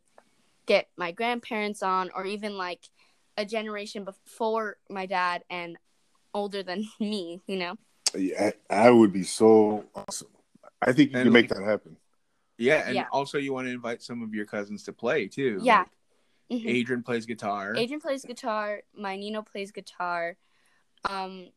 [0.66, 2.88] get my grandparents on or even like
[3.36, 5.78] a generation before my dad and
[6.34, 7.76] older than me, you know?
[8.14, 10.28] yeah, I would be so awesome.
[10.82, 11.96] I think you And can make that happen.
[12.58, 13.06] yeah, and Yeah.
[13.12, 15.60] also you want to invite some of your cousins to play too.
[15.62, 15.80] Yeah.
[15.80, 15.90] Like,
[16.60, 16.66] Mhm.
[16.68, 17.74] Adrian plays guitar.
[17.76, 20.36] Adrian plays guitar, my Nino plays guitar.
[21.08, 21.48] Um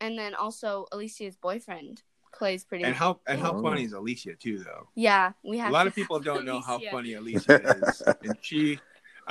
[0.00, 3.62] and then also Alicia's boyfriend plays pretty and how and how Oh.
[3.62, 4.88] funny is Alicia too, though.
[4.94, 8.80] Yeah, we have a lot of people don't know how funny Alicia is, and she,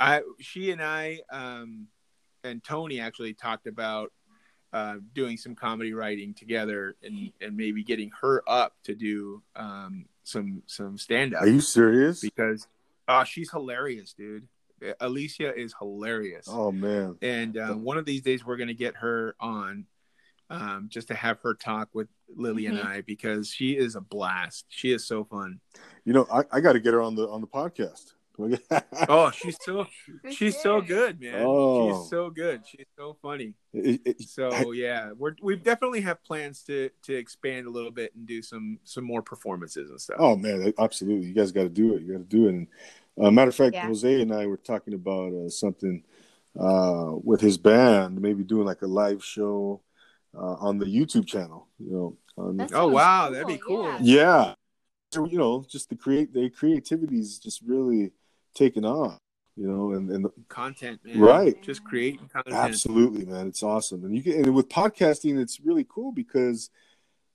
[0.00, 1.86] I, she and I, um,
[2.42, 4.12] and Tony actually talked about
[4.72, 10.06] uh, doing some comedy writing together, and and maybe getting her up to do um,
[10.24, 12.20] some some stand up Are you serious?
[12.20, 12.66] because
[13.08, 14.48] uh, she's hilarious, dude.
[15.00, 17.18] Alicia is hilarious, Oh man.
[17.20, 19.86] and uh, one of these days we're gonna get her on.
[20.52, 22.84] Um, just to have her talk with Lily and Mhm.
[22.84, 24.66] I because she is a blast.
[24.68, 25.60] She is so fun.
[26.04, 28.14] You know, I, I got to get her on the on the podcast.
[29.08, 29.86] Oh, she's so
[30.30, 31.42] she's so good, man.
[31.46, 32.00] Oh.
[32.02, 32.62] She's so good.
[32.66, 33.54] She's so funny.
[33.72, 38.14] It- it- So yeah, we're we definitely have plans to to expand a little bit
[38.14, 40.16] and do some some more performances and stuff.
[40.18, 41.28] oh man, absolutely.
[41.28, 42.02] You guys got to do it.
[42.02, 42.50] You got to do it.
[42.50, 42.66] And
[43.20, 43.86] uh, matter of fact, Yeah.
[43.86, 46.02] Jose and I were talking about uh, something
[46.58, 49.80] uh, with his band, maybe doing like a live show
[50.34, 51.68] uh, on the YouTube channel.
[51.78, 53.84] You know, on Oh, sounds wow, that'd be cool.
[53.84, 53.98] yeah.
[54.00, 54.54] yeah.
[55.12, 58.12] So, you know, just the create the creativity is just really
[58.54, 59.18] taking off.
[59.56, 61.18] You know, and and Content, man.
[61.18, 61.60] Right.
[61.62, 62.56] Just creating content.
[62.56, 63.48] Absolutely, man.
[63.48, 64.04] It's awesome.
[64.04, 66.70] And you can and with podcasting, it's really cool because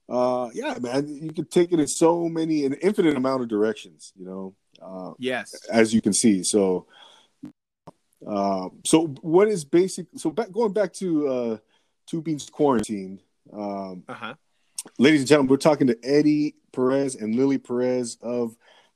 [0.10, 4.12] uh yeah, man, you can take it in so many an infinite amount of directions,
[4.16, 5.54] you know, uh Yes.
[5.72, 6.42] as you can see.
[6.44, 6.88] So
[8.26, 11.58] uh so what is basic so back going back to uh
[12.08, 13.22] two beans quarantined
[13.54, 14.34] Um Uh huh.
[14.98, 18.56] ladies and gentlemen, we're talking to Eddie Perez and Lily Perez of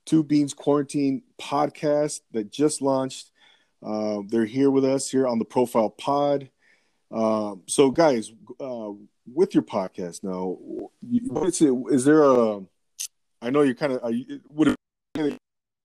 [0.10, 3.30] Two Beans Quarantine podcast that just launched.
[3.86, 6.50] Uh, they're here with us here on the Profile Pod.
[7.12, 8.90] Um, so, guys, uh,
[9.32, 10.58] with your podcast now,
[11.28, 11.72] what is it?
[11.92, 12.62] Is there a?
[13.40, 14.14] I know you're kind of.
[14.50, 14.74] Would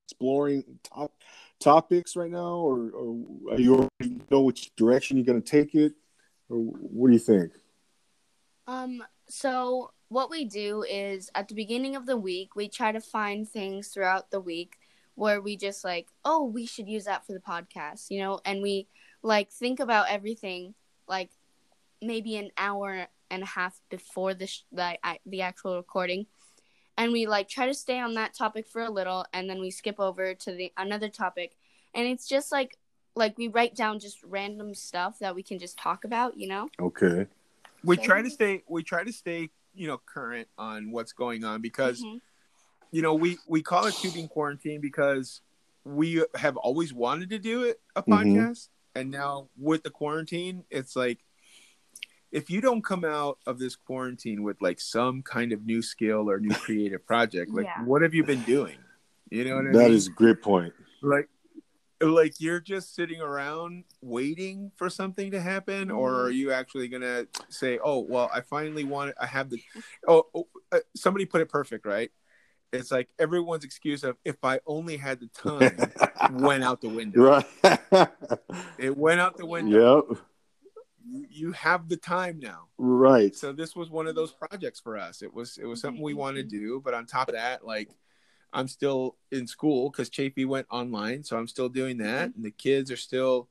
[0.09, 1.13] exploring top
[1.61, 3.91] topics right now, or, or are you
[4.31, 5.93] know which direction you're going to take it,
[6.49, 7.53] or what do you think?
[8.67, 13.01] Um, so what we do is at the beginning of the week, we try to
[13.01, 14.77] find things throughout the week
[15.15, 18.63] where we just like, oh, we should use that for the podcast, you know, and
[18.63, 18.89] we
[19.23, 20.75] like think about everything
[21.09, 21.31] like
[22.03, 26.27] maybe an hour and a half before the sh- the, the actual recording.
[26.97, 29.71] And we like try to stay on that topic for a little and then we
[29.71, 31.57] skip over to the another topic.
[31.95, 32.77] And it's just like
[33.17, 36.69] like we write down just random stuff that we can just talk about you know?
[36.81, 37.27] Okay.
[37.83, 41.61] we try to stay we try to stay you know current on what's going on
[41.61, 42.21] because Mhm.
[42.91, 45.41] you know we we call it two bean quarantine because
[45.85, 48.09] we have always wanted to do it a Mhm.
[48.37, 51.25] podcast and now with the quarantine it's like
[52.33, 56.29] if you don't come out of this quarantine with like some kind of new skill
[56.31, 57.85] or new creative project like Yeah.
[57.85, 58.79] what have you been doing
[59.31, 60.73] you know what That i mean is a great point.
[61.03, 61.29] like
[62.01, 66.27] like you're just sitting around waiting for something to happen or Mm-hmm.
[66.27, 69.63] are you actually gonna say oh well i finally want i have the
[70.09, 72.11] oh, oh uh, somebody put it perfect right
[72.73, 77.23] it's like everyone's excuse of if i only had the time went out the window
[77.63, 78.09] right.
[78.79, 80.19] it went out the window yep.
[81.07, 83.35] you, you have the time now Right.
[83.35, 86.15] so this was one of those projects for us it was it was something we
[86.15, 87.89] wanted to do but on top of that like
[88.55, 92.51] i'm still in school because Chaffey went online so i'm still doing that and the
[92.51, 93.49] kids are still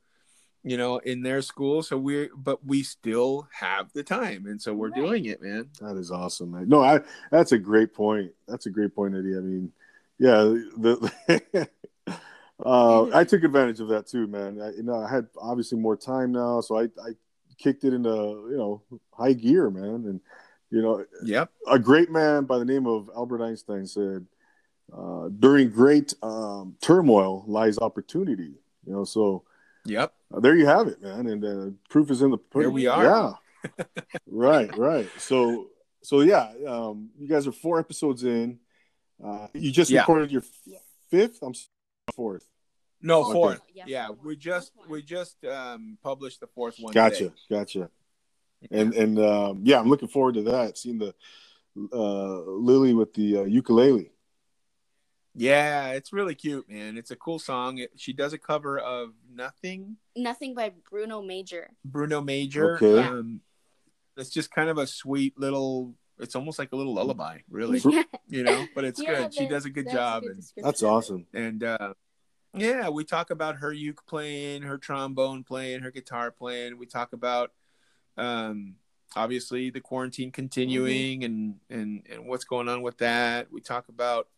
[0.62, 4.72] you know in their school so we're but we still have the time and so
[4.74, 4.94] we're Right.
[4.96, 6.68] doing it man That is awesome, man.
[6.68, 8.32] No, I that's a great point.
[8.48, 9.36] That's a great point, Eddie.
[9.36, 9.72] I mean,
[10.18, 10.42] yeah,
[10.78, 11.68] the
[12.64, 14.60] uh, I took advantage of that too, man.
[14.60, 17.12] I, you know, I had obviously more time now, so I I
[17.58, 20.06] kicked it into you know high gear, man.
[20.06, 20.20] And
[20.70, 24.24] you know, yep a great man by the name of Albert Einstein said,
[24.92, 28.54] uh, "During great um, turmoil lies opportunity."
[28.86, 29.44] You know, so
[29.86, 31.26] yep uh, there you have it, man.
[31.26, 32.68] And uh, proof is in the pudding.
[32.68, 33.04] Here we are.
[33.04, 33.32] Yeah.
[34.26, 35.08] right, right.
[35.18, 35.68] So,
[36.02, 38.58] so yeah, um, you guys are four episodes in.
[39.24, 40.00] Uh, you just Yeah.
[40.00, 40.78] recorded your Yeah.
[41.10, 41.38] fifth.
[41.42, 41.68] I'm s-
[42.14, 42.46] fourth.
[43.00, 43.32] no Okay.
[43.32, 47.34] fourth Yeah, yeah we just we just um published the fourth one Gotcha, today.
[47.50, 47.90] gotcha.
[48.70, 50.76] And and um, yeah, I'm looking forward to that.
[50.76, 51.14] Seeing the
[51.92, 54.10] uh, Lily with the uh, ukulele.
[55.34, 59.10] Yeah it's really cute man it's a cool song it, she does a cover of
[59.32, 62.76] nothing nothing by bruno major Bruno Major.
[62.76, 63.02] Okay.
[63.02, 63.40] Um,
[64.16, 65.94] it's just kind of a sweet little.
[66.20, 67.80] It's almost like a little lullaby, really.
[68.28, 69.34] You know, but it's Yeah, good.
[69.34, 71.26] She does a good that's job, good and That's awesome.
[71.34, 71.94] and uh,
[72.56, 76.78] yeah, we talk about her uke playing, her trombone playing, her guitar playing.
[76.78, 77.50] We talk about,
[78.16, 78.76] um,
[79.16, 81.24] obviously the quarantine continuing Mm-hmm.
[81.24, 83.50] and and and what's going on with that.
[83.52, 84.28] We talk about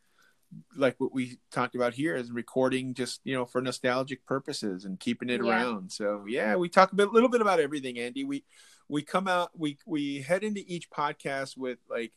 [0.77, 5.01] like what we talked about here is recording just you know for nostalgic purposes and
[5.01, 5.51] keeping it Yeah.
[5.51, 8.45] around so yeah we talk a bit, little bit about everything andy we
[8.89, 12.13] we come out we we head into each podcast with like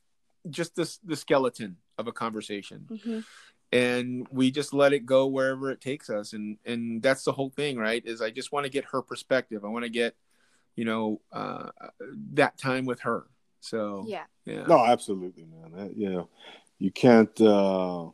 [0.50, 3.24] just this the skeleton of a conversation Mhm.
[3.72, 7.50] and we just let it go wherever it takes us and and that's the whole
[7.50, 10.15] thing right is i just want to get her perspective i want to get
[10.76, 11.70] you know uh
[12.34, 13.26] that time with her
[13.60, 15.72] so yeah yeah No, absolutely, man.
[15.76, 16.30] That, you know,
[16.80, 17.39] you can't.
[17.42, 18.10] Uh,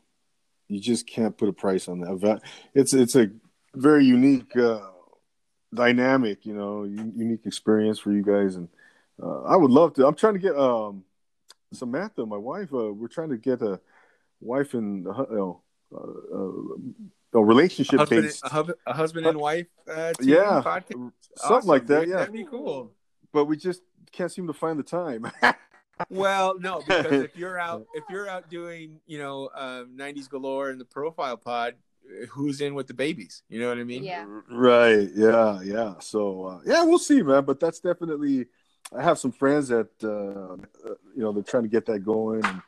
[0.67, 2.41] you just can't put a price on that.
[2.73, 3.29] It's it's a
[3.75, 4.79] very unique uh,
[5.73, 8.69] dynamic, you know, unique experience for you guys, and
[9.21, 10.07] uh, I would love to.
[10.07, 11.03] I'm trying to get um,
[11.73, 12.73] Samantha, my wife.
[12.73, 13.79] Uh, we're trying to get a
[14.41, 15.61] wife and uh, you know,
[15.95, 20.91] uh, a relationship husband, based, a, hub- a husband and wife uh, yeah, podcast.
[20.91, 21.11] something
[21.43, 22.01] Awesome, like that.
[22.01, 22.09] dude.
[22.09, 22.91] Yeah, that'd be cool.
[23.33, 25.29] but we just can't seem to find the time.
[26.09, 30.69] Well, no, because if you're out, if you're out doing, you know, um, '90s galore
[30.69, 33.43] in the profile pod, uh, who's in with the babies?
[33.49, 34.03] You know what I mean?
[34.03, 34.25] Yeah.
[34.49, 35.09] Right.
[35.15, 35.61] Yeah.
[35.61, 35.93] Yeah.
[35.99, 37.45] So uh, yeah, we'll see, man.
[37.45, 38.47] But that's definitely.
[38.95, 40.53] I have some friends that uh,
[40.89, 42.45] uh, you know they're trying to get that going.
[42.45, 42.61] And,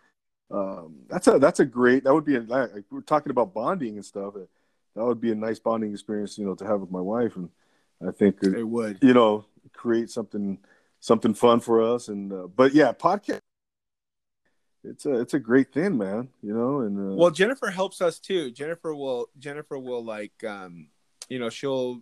[0.49, 2.03] um, that's a that's a great.
[2.05, 4.35] That would be a, like we're talking about bonding and stuff.
[4.35, 4.39] uh,
[4.95, 7.35] That would be a nice bonding experience, you know, to have with my wife.
[7.35, 7.49] And
[8.05, 8.97] I think uh, It would.
[9.01, 10.57] you know create something
[10.99, 12.07] something fun for us.
[12.07, 13.39] And uh, but yeah, podcast.
[14.83, 16.29] It's a it's a great thing, man.
[16.41, 18.51] You know, and uh, Well, Jennifer helps us too.
[18.51, 20.87] Jennifer will Jennifer will like um
[21.29, 22.01] you know, she'll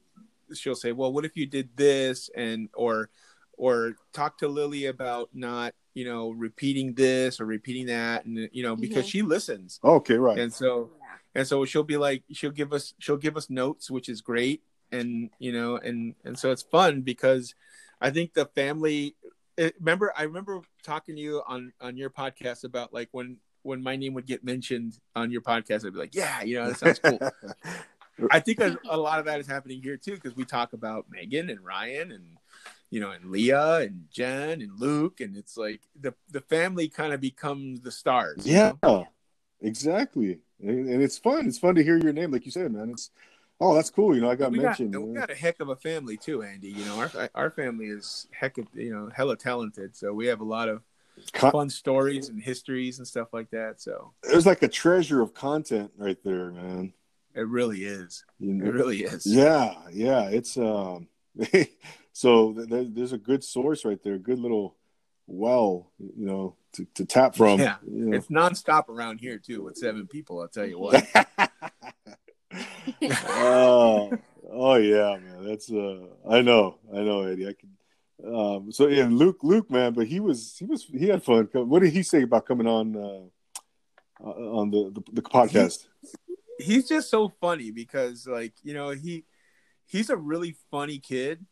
[0.53, 3.10] she'll say, "Well, what if you did this?" and or
[3.58, 8.62] or talk to Lily about not, you know, repeating this or repeating that and you
[8.62, 9.10] know, because Mhm.
[9.10, 9.79] she listens.
[9.84, 10.38] okay, right.
[10.38, 10.91] And so
[11.34, 14.62] and so she'll be like she'll give us she'll give us notes, which is great.
[14.91, 17.55] And you know, and and so it's fun because
[18.01, 19.15] I think the family
[19.58, 23.81] it, remember I remember talking to you on on your podcast about like when when
[23.81, 26.77] my name would get mentioned on your podcast, I'd be like, yeah, you know, that
[26.77, 27.19] sounds cool.
[28.31, 31.08] I think a, a lot of that is happening here too because we talk about
[31.10, 32.38] Megan and Ryan and
[32.89, 37.13] you know and Leah and Jen and Luke and it's like the the family kind
[37.13, 38.45] of becomes the stars.
[38.45, 39.08] you yeah, know?
[39.62, 40.39] exactly.
[40.62, 41.47] and, and it's fun.
[41.47, 42.91] It's fun to hear your name, like you said, man.
[42.91, 43.10] It's
[43.59, 44.15] oh, that's cool.
[44.15, 44.93] You know, I got we mentioned.
[44.93, 46.69] Got, we got a heck of a family too, Andy.
[46.69, 49.95] You know, our our family is heck of you know hella talented.
[49.95, 50.81] So we have a lot of
[51.33, 53.81] Con- fun stories and histories and stuff like that.
[53.81, 56.93] So There's like a treasure of content right there, man.
[57.33, 58.25] it really is.
[58.39, 59.25] You It really is.
[59.25, 60.29] Yeah, yeah.
[60.29, 61.07] It's um.
[62.13, 64.17] so th- there, there's a good source right there.
[64.17, 64.75] Good little
[65.27, 67.59] well, you know, to, to tap from.
[67.59, 67.77] Yeah.
[67.85, 68.17] You know.
[68.17, 70.41] It's nonstop around here too with seven people.
[70.41, 71.05] I'll tell you what.
[73.02, 74.17] oh,
[74.52, 75.45] oh yeah, man.
[75.45, 77.48] That's uh, I know, I know, Eddie.
[77.48, 77.69] I can.
[78.26, 81.50] Um, so yeah, Luke, Luke, man, but he was, he was, he had fun.
[81.54, 85.88] What did he say about coming on uh, uh, on the, the the podcast?
[86.58, 89.26] he's just so funny because like you know he
[89.86, 91.45] he's a really funny kid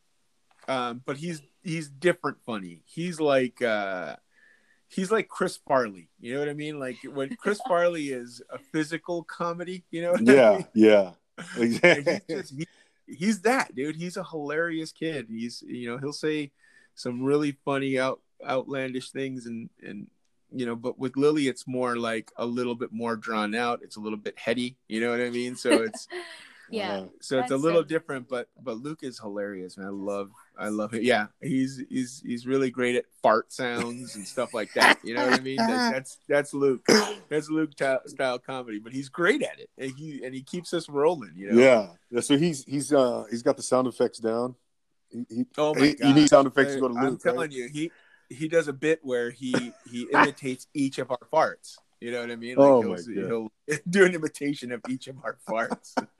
[0.69, 4.15] um but he's he's different funny he's like uh
[4.87, 8.57] he's like chris farley you know what i mean like when chris farley is a
[8.57, 10.67] physical comedy you know what I Yeah, mean?
[10.73, 11.11] yeah,
[11.57, 12.67] Like, he's just he,
[13.07, 13.95] he's that dude.
[13.95, 15.27] He's a hilarious kid.
[15.29, 16.51] He's you know he'll say
[16.95, 20.07] some really funny out outlandish things and and
[20.51, 23.81] you know but with lily it's more like a little bit more drawn out.
[23.83, 24.77] It's a little bit heady.
[24.87, 25.55] You know what i mean?
[25.55, 26.07] So it's
[26.69, 26.93] yeah.
[26.93, 30.31] Uh, so it's a little so- different but but luke is hilarious man i love
[30.57, 34.71] i love it yeah he's he's he's really great at fart sounds and stuff like
[34.73, 36.85] that you know what i mean that's that's, that's luke
[37.29, 40.73] that's luke ta- style comedy but he's great at it and he and he keeps
[40.73, 42.21] us rolling you know yeah, yeah.
[42.21, 44.55] So he's he's uh he's got the sound effects down.
[45.09, 47.03] He, he, oh my he- god you need sound effects to go to Luke.
[47.03, 47.51] i'm telling right?
[47.51, 47.91] you he
[48.29, 52.31] he does a bit where he he imitates each of our farts you know what
[52.31, 52.55] I mean?
[52.57, 53.05] Oh he'll, my God.
[53.67, 55.93] he'll do an imitation of each of our farts.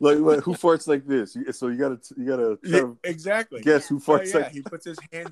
[0.00, 1.36] like, like, who farts like this?
[1.52, 3.62] So you gotta you gotta Yeah, exactly.
[3.62, 4.52] guess who Oh, farts yeah, like.
[4.52, 5.30] he puts his hands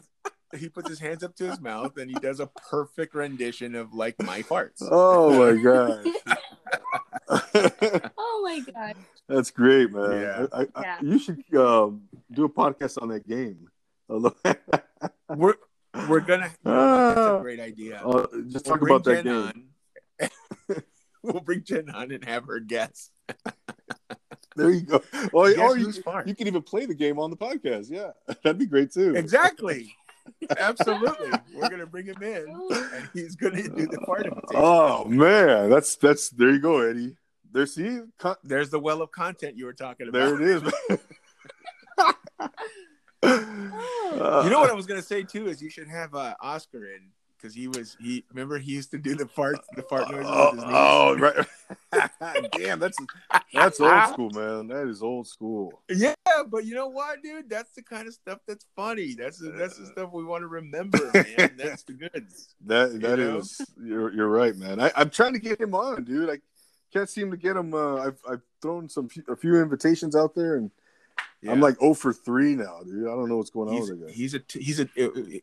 [0.57, 3.93] he puts his hands up to his mouth and he does a perfect rendition of
[3.93, 4.81] like my farts.
[4.91, 6.07] Oh my god,
[8.17, 8.97] Oh my god.
[9.29, 10.21] that's great, man.
[10.21, 10.47] Yeah.
[10.53, 10.99] I, I, I- Yeah.
[11.03, 12.03] you should um,
[12.33, 13.69] do a podcast on that game.
[14.09, 14.35] Although-
[15.29, 15.55] We're
[16.09, 17.39] we're gonna you know that's a Ah.
[17.41, 18.01] great idea.
[18.05, 19.53] Uh, just We'll talk about that Jen
[20.21, 20.83] game.
[21.23, 23.11] we'll bring Jen on and have her guess.
[24.57, 25.03] There you go.
[25.33, 25.93] Or, or you,
[26.27, 27.91] you can even play the game on the podcast.
[27.91, 28.11] Yeah,
[28.45, 29.13] that'd be great too.
[29.17, 29.93] Exactly.
[30.61, 31.33] Absolutely.
[31.53, 34.47] We're gonna bring him in and he's gonna do the fart imitation.
[34.55, 37.17] Oh man, that's that's there you go, Eddie.
[37.53, 40.39] There, see, Con- There's the well of content you were talking about.
[40.39, 41.01] there it is.
[44.15, 47.11] You know what I was gonna say too is you should have uh, Oscar in
[47.37, 50.51] because he was he remember he used to do the fart the fart noises Oh,
[50.51, 50.75] with his knees.
[50.75, 51.17] oh,
[51.93, 52.51] right.
[52.53, 52.97] Damn, that's
[53.53, 54.69] that's old school, man.
[54.69, 55.83] That is old school.
[55.91, 56.15] Yeah,
[56.49, 57.51] but you know what, dude?
[57.51, 59.15] That's the kind of stuff that's funny.
[59.15, 61.55] That's the, that's the stuff we want to remember, man.
[61.59, 62.55] That's the goods.
[62.67, 64.81] That that You is you're you're right, man.
[64.81, 66.31] I, I'm trying to get him on, dude.
[66.31, 66.39] I
[66.93, 67.75] can't seem to get him.
[67.75, 70.71] Uh, I've I've thrown some a few invitations out there, and
[71.49, 73.07] I'm like 0 for three now, dude.
[73.07, 74.13] I don't know what's going on he's, with that guy.
[74.13, 74.89] he's a t- he's a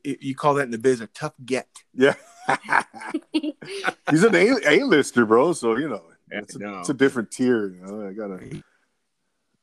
[0.03, 1.67] you call that in the biz a tough get.
[1.93, 2.15] Yeah,
[3.31, 5.53] he's an A A lister, bro.
[5.53, 6.79] So you know, it's, a, no.
[6.79, 7.67] it's a different tier.
[7.67, 8.61] You know, I gotta.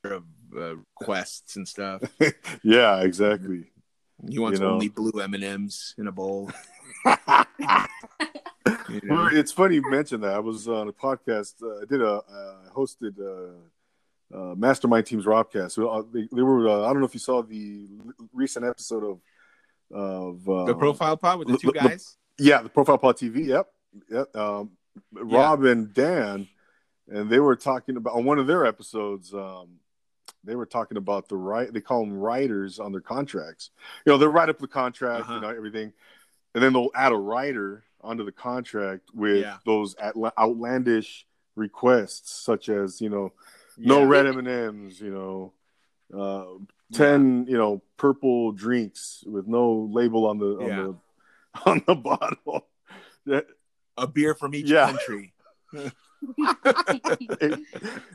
[0.04, 0.24] of
[0.56, 2.02] uh, quests and stuff.
[2.62, 3.70] Yeah, exactly.
[4.28, 4.72] He wants You know.
[4.72, 6.50] only blue M and M's in a bowl.
[8.88, 9.28] You know?
[9.30, 10.32] It's funny you mentioned that.
[10.32, 11.54] I was on a podcast.
[11.62, 13.18] Uh, I did a uh, hosted
[14.34, 15.72] uh, Mastermind Teams Robcast.
[15.72, 16.68] So, uh, they, they were.
[16.68, 17.88] Uh, I don't know if you saw the
[18.32, 19.20] recent episode of
[19.90, 22.16] of uh, The profile pod with the two the- the- guys.
[22.40, 23.46] Yeah, the Profile Pod TV.
[23.46, 23.66] Yep,
[24.12, 24.36] yep.
[24.36, 24.70] Um,
[25.12, 26.46] Rob and Dan,
[27.08, 29.34] and they were talking about on one of their episodes.
[29.34, 29.80] Um,
[30.44, 31.72] they were talking about the right.
[31.72, 33.70] They call them writers on their contracts.
[34.06, 35.34] You know, they'll write up the contract, Uh-huh.
[35.34, 35.92] you know, everything,
[36.54, 39.56] and then they'll add a writer onto the contract with Yeah.
[39.66, 41.26] those atla- outlandish
[41.56, 43.32] requests, such as you know,
[43.78, 44.06] no Yeah.
[44.08, 45.00] red M and M's.
[45.00, 45.52] You know.
[46.12, 46.58] Uh,
[46.94, 50.76] 10 you know purple drinks with no label on the on Yeah.
[50.76, 50.96] the
[51.70, 52.66] on the bottle
[53.98, 54.86] a beer from each Yeah.
[54.86, 55.34] country.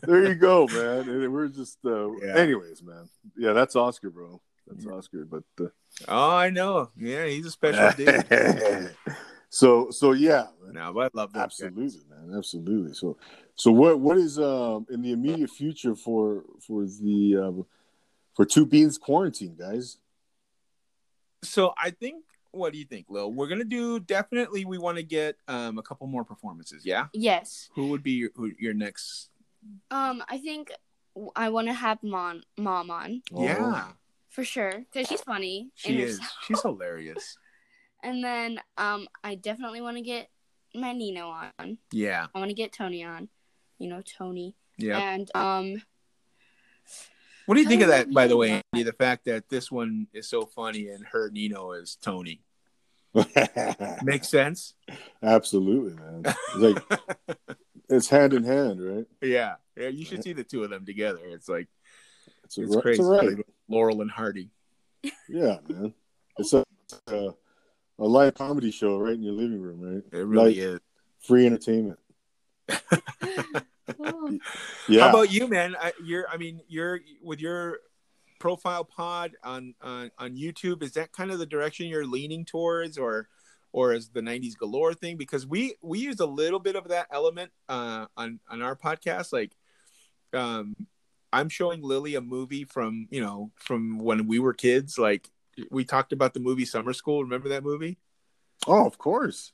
[0.03, 2.35] there you go man we're just uh Yeah.
[2.35, 3.07] anyways man
[3.37, 5.67] yeah that's oscar bro that's oscar but uh,
[6.07, 6.89] Oh, I know.
[6.97, 8.25] Yeah, he's a special dude.
[9.49, 10.73] so so yeah man.
[10.73, 11.39] No, but I love that.
[11.39, 11.43] guy.
[11.43, 13.17] absolutely man absolutely so
[13.55, 17.65] so what what is um in the immediate future for for the um
[18.35, 19.97] for two beans quarantine guys
[21.43, 22.23] So I think.
[22.55, 23.31] What do you think, Lil?
[23.33, 24.63] We're gonna do definitely.
[24.63, 26.85] We want to get um, a couple more performances.
[26.85, 27.07] Yeah.
[27.11, 27.67] yes.
[27.73, 29.31] Who would be your who, your next?
[29.89, 30.71] Um, I think
[31.35, 33.87] I want to have mom mom on Yeah,
[34.29, 35.71] for sure because she's funny.
[35.73, 36.19] she is.
[36.19, 36.37] herself.
[36.45, 37.37] She's hilarious.
[38.03, 40.29] And then um, I definitely want to get
[40.75, 41.79] my Nino on.
[41.91, 43.29] Yeah, I want to get Tony on.
[43.79, 44.55] You know Tony.
[44.77, 44.97] yeah.
[44.99, 45.81] And um,
[47.45, 48.83] What do you think of that, by the way, Andy?
[48.83, 52.41] The fact that this one is so funny and her Nino is Tony
[54.03, 54.73] makes sense.
[55.21, 56.23] Absolutely, man.
[56.25, 57.37] It's like
[57.89, 59.05] it's hand in hand, right?
[59.21, 59.89] Yeah, yeah.
[59.89, 61.19] You should see the two of them together.
[61.23, 61.67] It's like
[62.45, 63.01] It's, a, it's ri- crazy.
[63.01, 63.45] It's a right.
[63.67, 64.49] Laurel and Hardy.
[65.29, 65.93] Yeah, man.
[66.37, 66.63] It's a,
[67.07, 67.29] a
[67.99, 70.03] a live comedy show right in your living room, right?
[70.19, 70.79] It really Like- is.
[71.19, 71.99] Free entertainment.
[73.99, 74.39] Oh,
[74.87, 75.01] Yeah.
[75.01, 75.75] How about you, man?
[75.79, 77.79] I, you're, I mean, you're with your
[78.39, 80.83] profile pod on, on on YouTube.
[80.83, 83.27] Is that kind of the direction you're leaning towards, or
[83.71, 85.17] or is the '90s galore thing?
[85.17, 89.33] Because we we use a little bit of that element uh, on on our podcast.
[89.33, 89.51] Like,
[90.33, 90.75] um,
[91.31, 94.97] I'm showing Lily a movie from you know from when we were kids.
[94.97, 95.29] Like,
[95.71, 97.23] we talked about the movie Summer School.
[97.23, 97.97] Remember that movie?
[98.67, 99.51] oh, of course.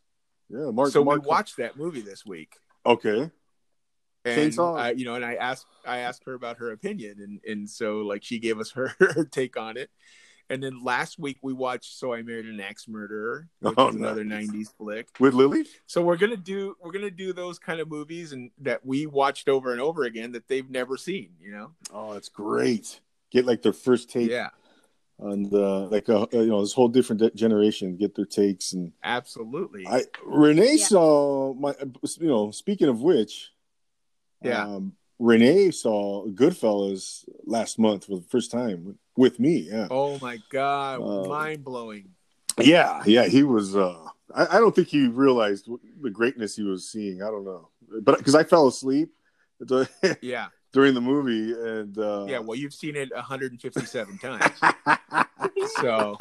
[0.49, 0.91] Yeah, Mark.
[0.91, 2.55] so Mark, we watched that movie this week.
[2.85, 3.31] Okay.
[4.25, 4.77] and Chainsaw.
[4.79, 7.99] I, you know, and I asked I asked her about her opinion, and and so
[7.99, 9.89] like she gave us her, her take on it.
[10.51, 13.95] And then last week we watched "So I Married an Axe Murderer," which Oh, is
[13.95, 14.47] another nice.
[14.47, 15.07] '90s flick.
[15.19, 15.65] With Lily?
[15.85, 19.47] So we're gonna do we're gonna do those kind of movies and that we watched
[19.47, 21.33] over and over again that they've never seen.
[21.39, 21.71] You know?
[21.93, 22.99] Oh, that's great.
[23.31, 24.49] Get like their first take Yeah,
[25.19, 28.91] on the like a you know this whole different de- generation get their takes and
[29.03, 29.85] absolutely.
[29.87, 30.85] I Renee Yeah.
[30.85, 31.75] saw my
[32.19, 33.51] you know speaking of which
[34.43, 34.63] Yeah.
[34.65, 40.39] um, Renee saw Goodfellas last month for the first time with me yeah oh my
[40.49, 42.09] god, Uh, mind blowing.
[42.61, 45.67] yeah yeah he was uh I, I don't think he realized
[46.01, 47.69] the greatness he was seeing I don't know
[48.01, 49.09] but because I fell asleep
[50.21, 52.39] Yeah, during the movie and uh yeah.
[52.39, 54.59] Well, you've seen it 157 times,
[55.81, 56.17] so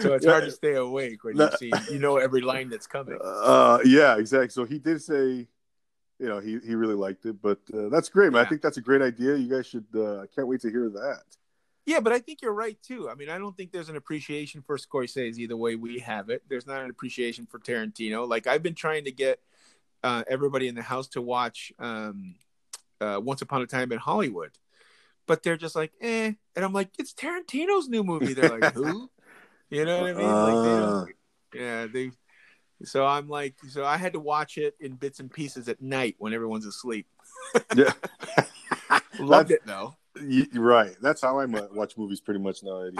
[0.00, 0.30] so it's Yeah.
[0.32, 3.18] hard to stay awake when you've seen you know every line that's coming.
[3.22, 4.48] Uh, yeah, exactly.
[4.50, 5.46] So he did say,
[6.18, 8.44] you know, he, he really liked it, but uh, that's great, man.
[8.44, 9.36] I think that's a great idea.
[9.36, 9.86] You guys should.
[9.94, 11.22] Uh, I can't wait to hear that.
[11.86, 13.08] Yeah, but I think you're right too.
[13.08, 16.42] I mean, I don't think there's an appreciation for Scorsese the way we have it.
[16.48, 18.28] There's not an appreciation for Tarantino.
[18.28, 19.40] Like I've been trying to get
[20.04, 22.34] uh, everybody in the house to watch um,
[23.00, 24.50] uh, Once Upon a Time in Hollywood,
[25.26, 26.32] but they're just like, eh.
[26.56, 28.34] And I'm like, it's Tarantino's new movie.
[28.34, 29.10] They're like, who?
[29.72, 30.26] You know what I mean?
[30.26, 31.64] Like they Uh.
[31.64, 32.10] Yeah, they.
[32.82, 36.16] So I'm like, so I had to watch it in bits and pieces at night
[36.18, 37.06] when everyone's asleep.
[37.76, 37.92] Yeah,
[39.20, 39.94] Loved it though.
[40.16, 40.96] Y- you're right.
[41.00, 42.98] That's how I watch movies pretty much now, Eddie.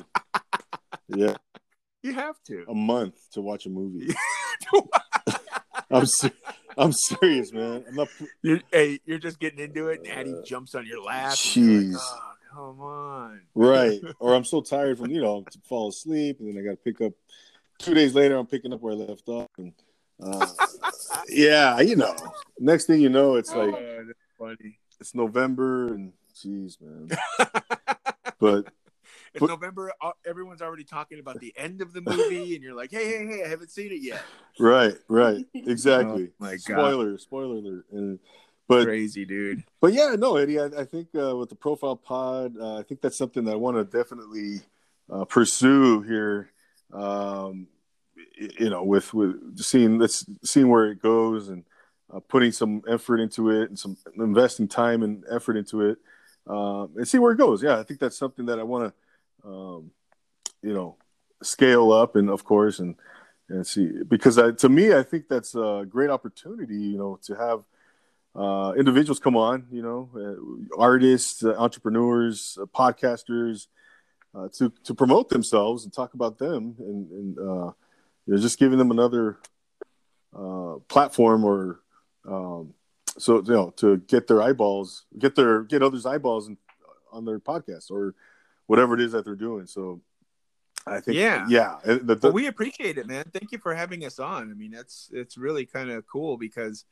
[1.08, 1.34] Yeah,
[2.04, 2.64] You have to.
[2.68, 4.14] a month to watch a movie.
[5.90, 6.30] I'm ser-
[6.78, 7.84] I'm serious, man.
[7.88, 8.08] I'm not.
[8.42, 11.32] You're, hey, you're just getting into it, and Addie Uh, jumps on your lap.
[11.32, 11.92] jeez.
[11.94, 13.40] like, oh, come on.
[13.54, 14.00] Right.
[14.20, 16.76] Or I'm so tired from, you know, to fall asleep and then I got to
[16.76, 17.12] pick up
[17.78, 18.36] two days later.
[18.36, 19.48] I'm picking up where I left off.
[19.58, 19.72] And,
[20.22, 20.46] uh,
[21.28, 22.14] yeah, you know,
[22.58, 24.04] next thing you know, it's like, oh,
[24.38, 24.78] funny.
[25.00, 27.08] it's November and jeez, man.
[28.38, 28.72] But
[29.32, 29.92] It's But- November.
[30.00, 33.26] uh, Everyone's already talking about the end of the movie, and you're like, hey, hey,
[33.26, 34.22] hey, I haven't seen it yet.
[34.58, 35.46] right, right.
[35.54, 36.28] Exactly.
[36.30, 36.58] Oh, my God.
[36.60, 37.84] Spoiler, spoiler alert.
[37.92, 38.18] And,
[38.66, 39.64] but Crazy, dude.
[39.80, 43.00] But yeah, no, Eddie, I, I think uh, with the profile pod, uh, I think
[43.00, 44.60] that's something that I want to definitely
[45.10, 46.50] uh, pursue here.
[46.92, 47.66] Um,
[48.36, 51.64] you know, with with seeing let's seeing where it goes and
[52.12, 55.98] uh, putting some effort into it and some investing time and effort into it
[56.46, 57.62] um, and see where it goes.
[57.62, 58.94] Yeah, I think that's something that I want to,
[59.44, 59.90] um,
[60.62, 60.96] you know,
[61.42, 62.96] scale up and of course and
[63.48, 66.76] and see because I, to me, I think that's a great opportunity.
[66.76, 67.64] You know, to have
[68.34, 73.66] uh, individuals come on, you know, uh, artists, uh, entrepreneurs, uh, podcasters,
[74.34, 77.72] uh, to to promote themselves and talk about them, and, and uh,
[78.26, 79.38] you know, just giving them another
[80.36, 81.80] uh, platform or
[82.28, 82.72] um,
[83.18, 86.48] so you know to get their eyeballs, get their get others' eyeballs
[87.12, 88.14] on their podcast or
[88.70, 89.66] whatever it is that they're doing.
[89.66, 90.00] So
[90.86, 91.44] I think, Yeah.
[91.48, 93.24] yeah, the, the, Well, we appreciate it, man.
[93.32, 94.48] Thank you for having us on.
[94.48, 96.84] I mean, that's it's really kind of cool because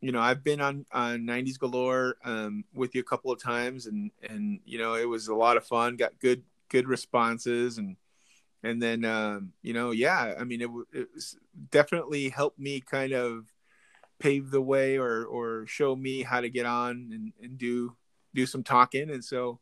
[0.00, 3.84] you know I've been on on 90s galore um, with you a couple of times,
[3.84, 5.96] and and you know it was a lot of fun.
[5.96, 7.96] Got good good responses, and
[8.62, 11.36] and then um, you know yeah, I mean it, it was
[11.70, 13.52] definitely helped me kind of
[14.18, 17.94] pave the way or or show me how to get on and, and do
[18.34, 19.60] do some talking, and so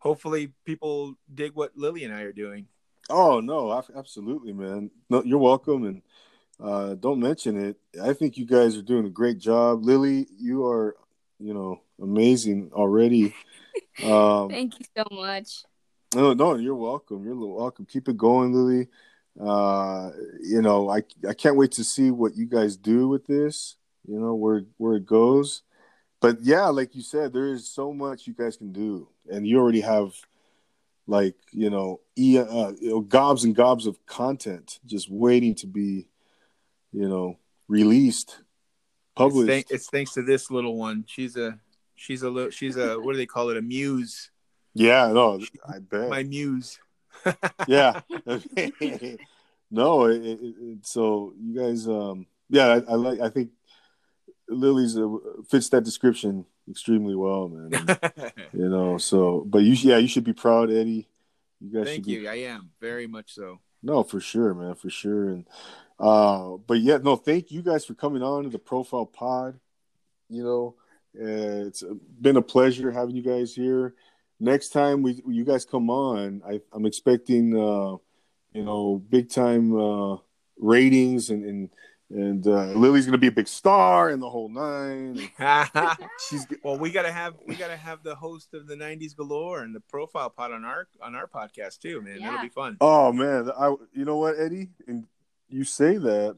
[0.00, 2.66] hopefully people dig what Lily and I are doing.
[3.08, 4.90] Oh no, absolutely, man.
[5.08, 6.02] No, you're welcome, and
[6.62, 7.76] uh, don't mention it.
[8.02, 10.26] I think you guys are doing a great job, Lily.
[10.38, 10.96] You are,
[11.38, 13.34] you know, amazing already.
[14.04, 15.62] Um, Thank you so much.
[16.14, 17.24] no, no, you're welcome.
[17.24, 17.86] You're welcome.
[17.86, 18.88] Keep it going, Lily.
[19.38, 20.10] Uh,
[20.42, 23.76] you know, I I can't wait to see what you guys do with this.
[24.06, 25.62] You know where where it goes.
[26.20, 29.58] But yeah, like you said, there is so much you guys can do, and you
[29.58, 30.12] already have
[31.06, 35.66] like you know, e- uh, you know gobs and gobs of content just waiting to
[35.66, 36.06] be,
[36.92, 37.36] you know,
[37.68, 38.38] released,
[39.16, 39.48] published.
[39.48, 41.04] It's, thank, it's thanks to this little one.
[41.06, 41.58] She's a
[41.96, 43.56] she's a little she's a what do they call it?
[43.56, 44.30] A muse.
[44.74, 46.08] yeah, no, I bet.
[46.08, 46.78] My muse.
[47.66, 48.00] yeah
[49.70, 53.50] no it, it, it, so you guys um yeah I, I like i think
[54.48, 55.08] lily's uh,
[55.50, 57.74] fits that description extremely well man.
[57.74, 61.08] And, you know so but you yeah you should be proud eddie.
[61.60, 62.28] You guys Thank should be, you.
[62.28, 62.70] I am.
[62.80, 63.58] Very much so.
[63.82, 65.28] no for sure man for sure.
[65.30, 65.46] And
[65.98, 69.58] uh but yeah no thank you guys for coming on to the profile pod.
[70.28, 70.74] You know
[71.20, 71.82] uh, it's
[72.20, 73.94] been a pleasure having you guys here.
[74.38, 77.96] Next time we you guys come on I, i'm expecting uh
[78.52, 80.16] you know big time uh
[80.58, 81.70] ratings and and
[82.10, 85.16] and uh, lily's gonna be a big star and the whole nine
[86.28, 89.74] she's well, we gotta have we gotta have the host of the '90s galore and
[89.74, 92.20] the profile pod on our on our podcast too, man.
[92.20, 92.76] That'll be fun.
[92.80, 95.04] oh man i you know what eddie and
[95.48, 96.36] you say that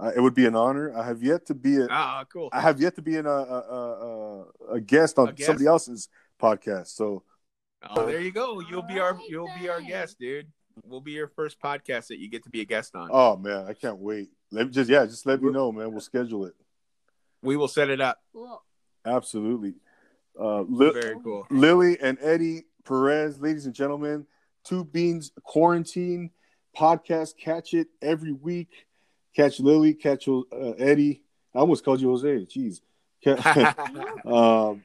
[0.00, 2.48] uh, it would be an honor i have yet to be a, Ah, cool.
[2.52, 5.46] I have yet to be in a a, a, a guest on A guest?
[5.46, 6.08] somebody else's
[6.40, 6.88] podcast.
[6.88, 7.24] So
[7.90, 8.58] Oh, there you go.
[8.60, 10.48] You'll be our you'll be our guest, dude.
[10.84, 13.08] We'll be your first podcast that you get to be a guest on.
[13.12, 14.30] oh man, I can't wait.
[14.50, 15.90] Let me just yeah, just let me know, man.
[15.90, 16.54] We'll schedule it.
[17.42, 18.18] We will set it up.
[18.32, 18.62] Cool.
[19.04, 19.74] Absolutely.
[20.38, 21.46] Uh, Li- Very cool.
[21.50, 24.26] Lily and Eddie Perez, ladies and gentlemen,
[24.64, 26.30] Two Beans Quarantine
[26.76, 27.36] podcast.
[27.36, 28.86] Catch it every week.
[29.36, 30.42] Catch Lily, catch uh,
[30.78, 31.22] Eddie.
[31.54, 32.46] I almost called you Jose.
[32.46, 32.80] Jeez.
[34.24, 34.82] Um,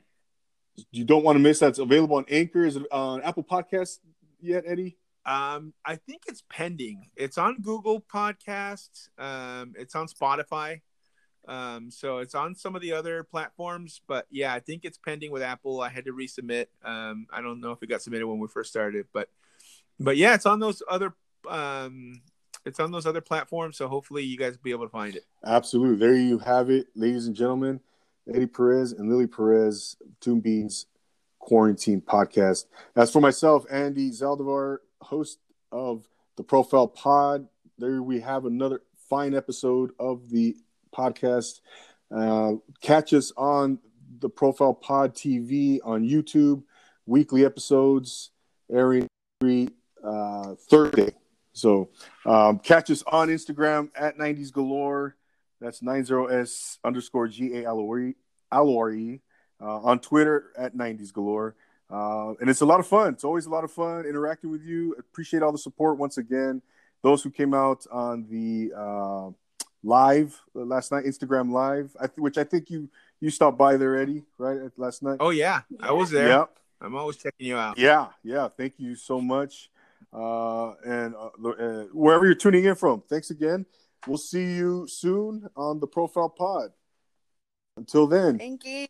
[0.92, 1.70] you don't want to miss that.
[1.70, 2.66] It's available on Anchor.
[2.66, 4.00] Is it on Apple Podcasts
[4.42, 4.98] yet, Eddie?
[5.26, 7.10] Um, I think it's pending.
[7.16, 9.10] It's on Google Podcasts.
[9.18, 10.82] Um, it's on Spotify.
[11.48, 15.32] Um, so it's on some of the other platforms, but yeah, I think it's pending
[15.32, 15.82] with Apple.
[15.82, 16.68] I had to resubmit.
[16.84, 19.30] Um, I don't know if it got submitted when we first started, but
[20.00, 21.14] but yeah, it's on those other
[21.50, 22.22] um,
[22.66, 23.78] it's on those other platforms.
[23.78, 25.26] So hopefully you guys will be able to find it.
[25.46, 25.98] Absolutely.
[25.98, 27.82] There you have it, ladies and gentlemen.
[28.34, 30.86] Eddie Perez and Lily Perez, Two Beans
[31.40, 32.66] Quarantine Podcast.
[32.96, 35.40] As for myself, Andy Zaldivar, host
[35.72, 37.48] of the Profile Pod,
[37.78, 40.56] there we have another fine episode of the
[40.96, 41.60] podcast.
[42.10, 43.80] Uh, catch us on
[44.20, 46.64] the Profile Pod TV on YouTube,
[47.06, 48.32] weekly episodes
[48.72, 49.08] airing
[49.42, 49.70] every
[50.04, 51.14] uh, Thursday.
[51.54, 51.90] So
[52.26, 55.16] um, catch us on Instagram at 90s Galore.
[55.62, 59.22] That's 90s underscore G A L O R E.
[59.62, 61.56] Uh, on Twitter at 90s Galore.
[61.94, 63.14] Uh, and it's a lot of fun.
[63.14, 64.96] It's always a lot of fun interacting with you.
[64.98, 66.62] Appreciate all the support once again.
[67.04, 69.30] Those who came out on the uh,
[69.84, 72.90] live uh, last night, Instagram live, I th- which I think you
[73.20, 75.18] you stopped by there, Eddie, right at last night.
[75.20, 76.30] Oh yeah, I was there.
[76.30, 76.46] yeah,
[76.82, 77.78] I'm always checking you out.
[77.78, 78.48] yeah, yeah.
[78.48, 79.70] Thank you so much.
[80.12, 83.66] Uh, and uh, uh, wherever you're tuning in from, thanks again.
[84.08, 86.72] We'll see you soon on the Profile Pod.
[87.78, 88.88] Until then, Thank you.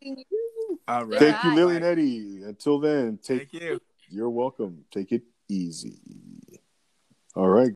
[0.87, 1.19] All right.
[1.19, 2.43] thank you, Lily and Eddie.
[2.43, 3.79] Until then, take Thank you.
[4.09, 4.83] you're welcome.
[4.91, 5.99] Take it easy.
[7.35, 7.71] All right.